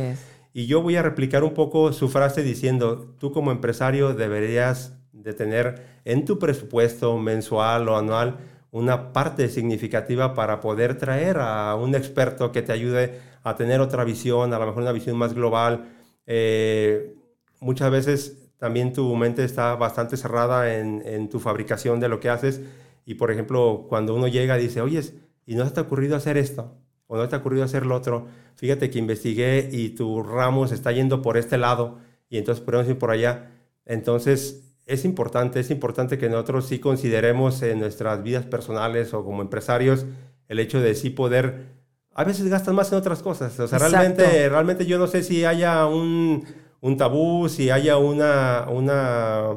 [0.57, 5.35] Y yo voy a replicar un poco su frase diciendo, tú como empresario deberías de
[5.35, 8.39] tener en tu presupuesto mensual o anual
[8.71, 14.05] una parte significativa para poder traer a un experto que te ayude a tener otra
[14.05, 15.87] visión, a lo mejor una visión más global.
[16.25, 17.17] Eh,
[17.59, 22.61] muchas veces también tu mente está bastante cerrada en, tu fabricación de lo que haces
[23.05, 25.03] y por ejemplo cuando uno llega dice, oye,
[25.47, 26.77] ¿y no se te ha ocurrido hacer esto?
[27.07, 28.27] ¿O no te ha ocurrido hacer lo otro?
[28.57, 31.99] fíjate que investigué y tu ramo se está yendo por este lado
[32.29, 33.51] y entonces podemos ir por allá.
[33.85, 39.43] Entonces, es importante, es importante que nosotros sí consideremos en nuestras vidas personales o como
[39.43, 40.07] empresarios
[40.49, 41.67] el hecho de sí poder,
[42.15, 43.59] a veces gastan más en otras cosas.
[43.59, 46.45] O sea, realmente, realmente yo no sé si haya un,
[46.81, 49.55] un tabú, si haya una, una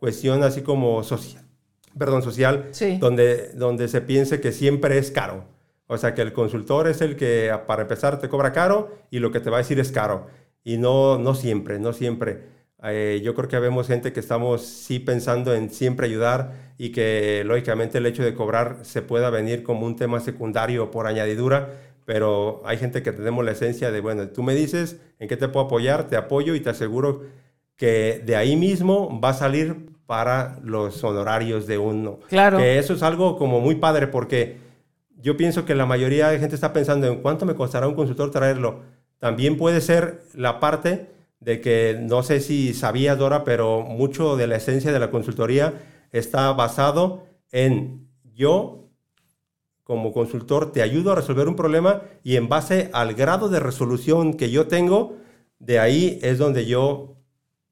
[0.00, 1.44] cuestión así como social,
[1.96, 5.53] perdón, social, donde, donde se piense que siempre es caro.
[5.86, 9.30] O sea que el consultor es el que para empezar te cobra caro y lo
[9.30, 10.26] que te va a decir es caro.
[10.62, 12.54] Y no, no siempre, no siempre.
[12.82, 17.42] Eh, yo creo que vemos gente que estamos sí pensando en siempre ayudar y que
[17.44, 21.70] lógicamente el hecho de cobrar se pueda venir como un tema secundario por añadidura,
[22.04, 25.48] pero hay gente que tenemos la esencia de, bueno, tú me dices en qué te
[25.48, 27.22] puedo apoyar, te apoyo y te aseguro
[27.76, 32.20] que de ahí mismo va a salir para los honorarios de uno.
[32.28, 32.58] Claro.
[32.58, 34.58] Que eso es algo como muy padre porque
[35.24, 38.30] yo pienso que la mayoría de gente está pensando en cuánto me costará un consultor
[38.30, 38.82] traerlo.
[39.18, 41.08] También puede ser la parte
[41.40, 45.80] de que, no sé si sabía Dora, pero mucho de la esencia de la consultoría
[46.12, 48.90] está basado en yo
[49.82, 54.34] como consultor te ayudo a resolver un problema y en base al grado de resolución
[54.34, 55.16] que yo tengo,
[55.58, 57.16] de ahí es donde yo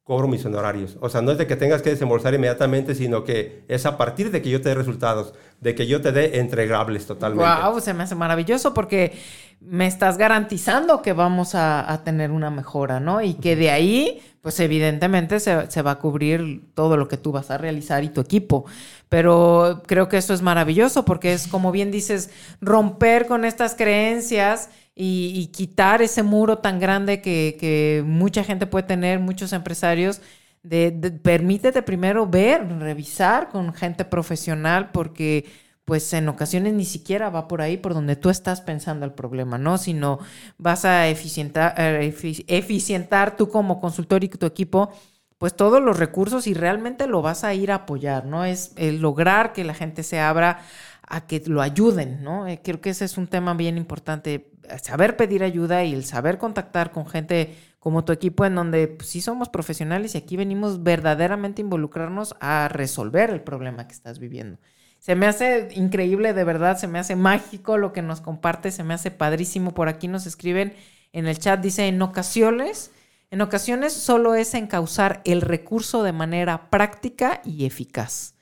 [0.04, 0.96] cobro mis honorarios.
[1.00, 4.30] O sea, no es de que tengas que desembolsar inmediatamente, sino que es a partir
[4.32, 7.62] de que yo te dé resultados, de que yo te dé entregables totalmente.
[7.62, 9.12] Wow, se me hace maravilloso porque
[9.60, 13.22] me estás garantizando que vamos a, tener una mejora, ¿no?
[13.22, 17.32] Y que de ahí, pues evidentemente se, se, va a cubrir todo lo que tú
[17.32, 18.66] vas a realizar y tu equipo.
[19.08, 22.30] Pero creo que eso es maravilloso porque es, como bien dices,
[22.60, 29.18] romper con estas creencias y, quitar ese muro tan grande que, mucha gente puede tener,
[29.20, 30.20] muchos empresarios.
[30.62, 35.46] De, permítete primero ver, revisar con gente profesional, porque
[35.92, 39.58] pues en ocasiones ni siquiera va por ahí por donde tú estás pensando el problema,
[39.58, 39.76] ¿no?
[39.76, 40.20] Sino
[40.56, 42.14] vas a eficientar, eh,
[42.46, 44.90] eficientar tú como consultor y tu equipo
[45.36, 48.46] pues todos los recursos y realmente lo vas a ir a apoyar, ¿no?
[48.46, 50.60] Es el lograr que la gente se abra
[51.06, 52.46] a que lo ayuden, ¿no?
[52.48, 54.50] Eh, creo que ese es un tema bien importante
[54.82, 59.10] saber pedir ayuda y el saber contactar con gente como tu equipo en donde pues,
[59.10, 64.18] sí somos profesionales y aquí venimos verdaderamente a involucrarnos a resolver el problema que estás
[64.18, 64.58] viviendo.
[65.02, 68.84] Se me hace increíble, de verdad, se me hace mágico lo que nos comparte, se
[68.84, 69.74] me hace padrísimo.
[69.74, 70.74] Por aquí nos escriben
[71.12, 72.92] en el chat, dice, en ocasiones,
[73.32, 78.36] en ocasiones solo es encauzar el recurso de manera práctica y eficaz.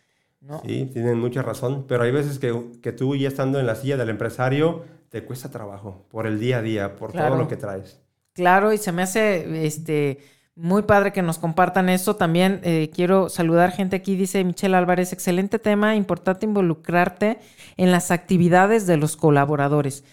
[0.67, 3.97] Sí, tienen mucha razón, pero hay veces que, que tú ya estando en la silla
[3.97, 8.03] del empresario, te cuesta trabajo por el día a día, por todo lo que traes.
[8.35, 10.19] Claro, y se me hace este
[10.61, 12.17] muy padre que nos compartan eso.
[12.17, 17.39] También eh, quiero saludar gente aquí, dice Michelle Álvarez, excelente tema, importante involucrarte
[17.77, 20.05] en las actividades de los colaboradores.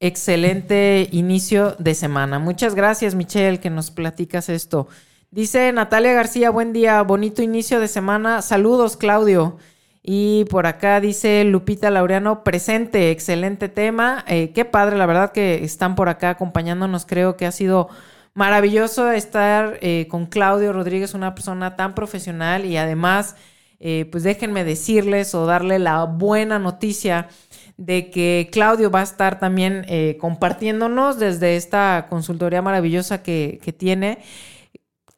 [0.00, 2.38] Excelente inicio de semana.
[2.38, 4.88] Muchas gracias, Michelle, que nos platicas esto.
[5.30, 8.42] Dice Natalia García, buen día, bonito inicio de semana.
[8.42, 9.56] Saludos, Claudio.
[10.02, 14.24] Y por acá dice Lupita Laureano, presente, excelente tema.
[14.28, 17.06] Eh, qué padre, la verdad que están por acá acompañándonos.
[17.06, 17.88] Creo que ha sido
[18.36, 23.34] maravilloso estar eh, con Claudio Rodríguez, una persona tan profesional y además,
[23.80, 27.28] eh, pues déjenme decirles o darle la buena noticia
[27.76, 29.84] de que Claudio va a estar también
[30.18, 34.18] compartiéndonos desde esta consultoría maravillosa que, que tiene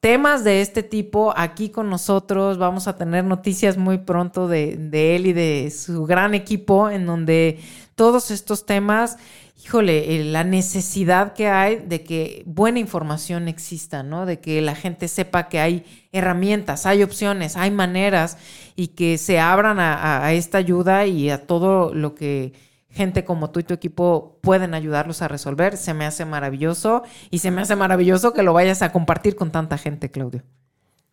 [0.00, 2.58] temas de este tipo aquí con nosotros.
[2.58, 7.58] Vamos a tener noticias muy pronto de, él y de su gran equipo en donde
[7.94, 9.16] todos estos temas,
[9.62, 14.26] híjole, eh, la necesidad que hay de que buena información exista, ¿no?
[14.26, 18.38] De que la gente sepa que hay herramientas, hay opciones, hay maneras
[18.76, 22.52] y que se abran a esta ayuda y a todo lo que
[22.90, 25.76] gente como tú y tu equipo pueden ayudarlos a resolver.
[25.76, 29.50] Se me hace maravilloso y se me hace maravilloso que lo vayas a compartir con
[29.50, 30.42] tanta gente, Claudio.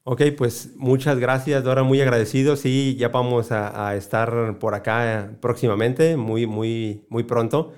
[0.03, 2.55] Ok, pues muchas gracias, Dora, muy agradecido.
[2.55, 7.73] Sí, ya vamos a, estar por acá próximamente, muy, muy, muy pronto.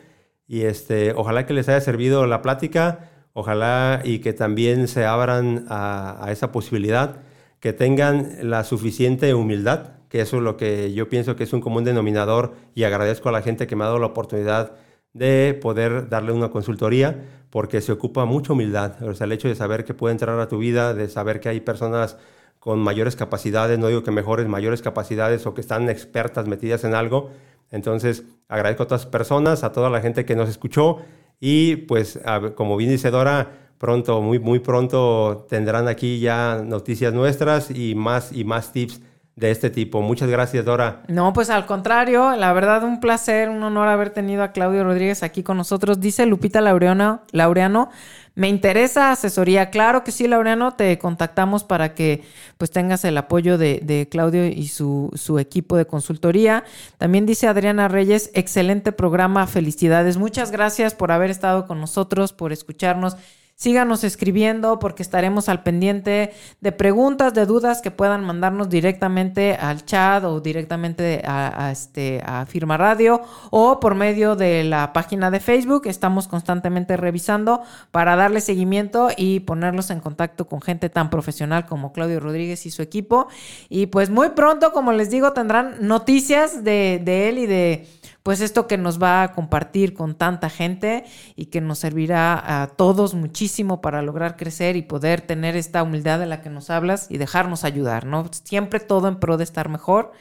[0.48, 5.66] Y este, ojalá que les haya servido la plática, ojalá y que también se abran
[5.70, 7.18] a, esa posibilidad,
[7.60, 11.62] que tengan la suficiente humildad que eso es lo que yo pienso que es un
[11.62, 14.74] común denominador y agradezco a la gente que me ha dado la oportunidad
[15.14, 19.56] de poder darle una consultoría porque se ocupa mucha humildad, o sea, el hecho de
[19.56, 22.18] saber que puede entrar a tu vida, de saber que hay personas
[22.60, 26.94] con mayores capacidades, no digo que mejores, mayores capacidades o que están expertas metidas en
[26.96, 27.32] algo.
[27.72, 31.00] Entonces, agradezco a todas las personas, a toda la gente que nos escuchó
[31.40, 32.20] y pues,
[32.56, 38.32] como bien dice Dora, pronto, muy, muy pronto tendrán aquí ya noticias nuestras y más
[38.32, 39.02] y más tips
[39.36, 40.02] de este tipo.
[40.02, 41.04] Muchas gracias, Dora.
[41.08, 45.22] No, pues al contrario, la verdad un placer, un honor haber tenido a Claudio Rodríguez
[45.22, 46.00] aquí con nosotros.
[46.00, 47.90] Dice Lupita Laureano, Laureano,
[48.38, 49.72] me interesa asesoría.
[49.72, 52.24] Claro que sí, Laureano, te contactamos para que
[52.60, 56.64] pues tengas el apoyo de, Claudio y su, su, equipo de consultoría.
[57.00, 60.18] También dice Adriana Reyes, excelente programa, felicidades.
[60.18, 63.18] Muchas gracias por haber estado con nosotros, por escucharnos.
[63.60, 66.32] Síganos escribiendo porque estaremos al pendiente
[66.62, 72.46] de preguntas, de dudas que puedan mandarnos directamente al chat o directamente a, este, a
[72.46, 75.88] Firma Radio o por medio de la página de Facebook.
[75.88, 81.94] Estamos constantemente revisando para darle seguimiento y ponerlos en contacto con gente tan profesional como
[81.94, 83.28] Claudio Rodríguez y su equipo.
[83.70, 87.88] Y pues muy pronto, como les digo, tendrán noticias de, de él y de
[88.28, 91.06] pues esto que nos va a compartir con tanta gente
[91.38, 96.20] y que nos servirá a todos muchísimo para lograr crecer y poder tener esta humildad
[96.20, 98.30] de la que nos hablas y dejarnos ayudar, ¿no?
[98.44, 100.12] Siempre todo en pro de estar mejor.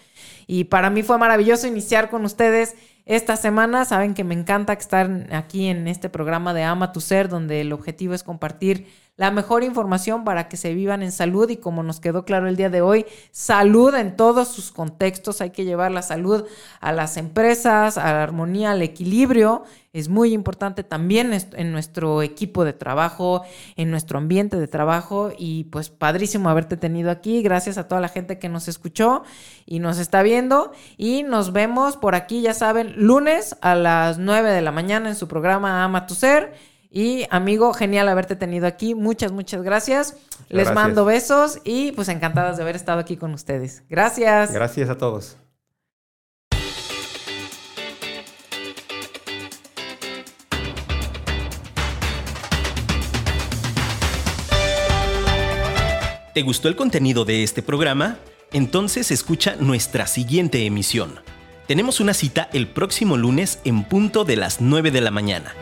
[0.46, 2.76] Y para mí fue maravilloso iniciar con ustedes
[3.06, 3.84] esta semana.
[3.84, 7.72] Saben que me encanta estar aquí en este programa de Ama tu Ser, donde el
[7.72, 8.86] objetivo es compartir
[9.16, 12.56] la mejor información para que se vivan en salud y como nos quedó claro el
[12.56, 15.40] día de hoy, salud en todos sus contextos.
[15.40, 16.44] Hay que llevar la salud
[16.80, 19.64] a las empresas, a la armonía, al equilibrio.
[19.94, 23.42] Es muy importante también en nuestro equipo de trabajo,
[23.76, 27.40] en nuestro ambiente de trabajo y pues padrísimo haberte tenido aquí.
[27.40, 29.22] Gracias a toda la gente que nos escuchó
[29.64, 34.50] y nos está viendo y nos vemos por aquí, ya saben, lunes a las 9
[34.50, 36.75] de la mañana en su programa Ama tu Ser.
[36.90, 38.94] Y amigo, genial haberte tenido aquí.
[38.94, 40.16] Muchas, muchas gracias.
[40.48, 43.82] Les mando besos y pues encantadas de haber estado aquí con ustedes.
[43.88, 44.52] Gracias.
[44.52, 45.36] Gracias a todos.
[56.36, 58.18] ¿Te gustó el contenido de este programa?
[58.52, 61.20] Entonces escucha nuestra siguiente emisión.
[61.66, 65.54] Tenemos una cita el próximo lunes en punto de las 9 de la mañana.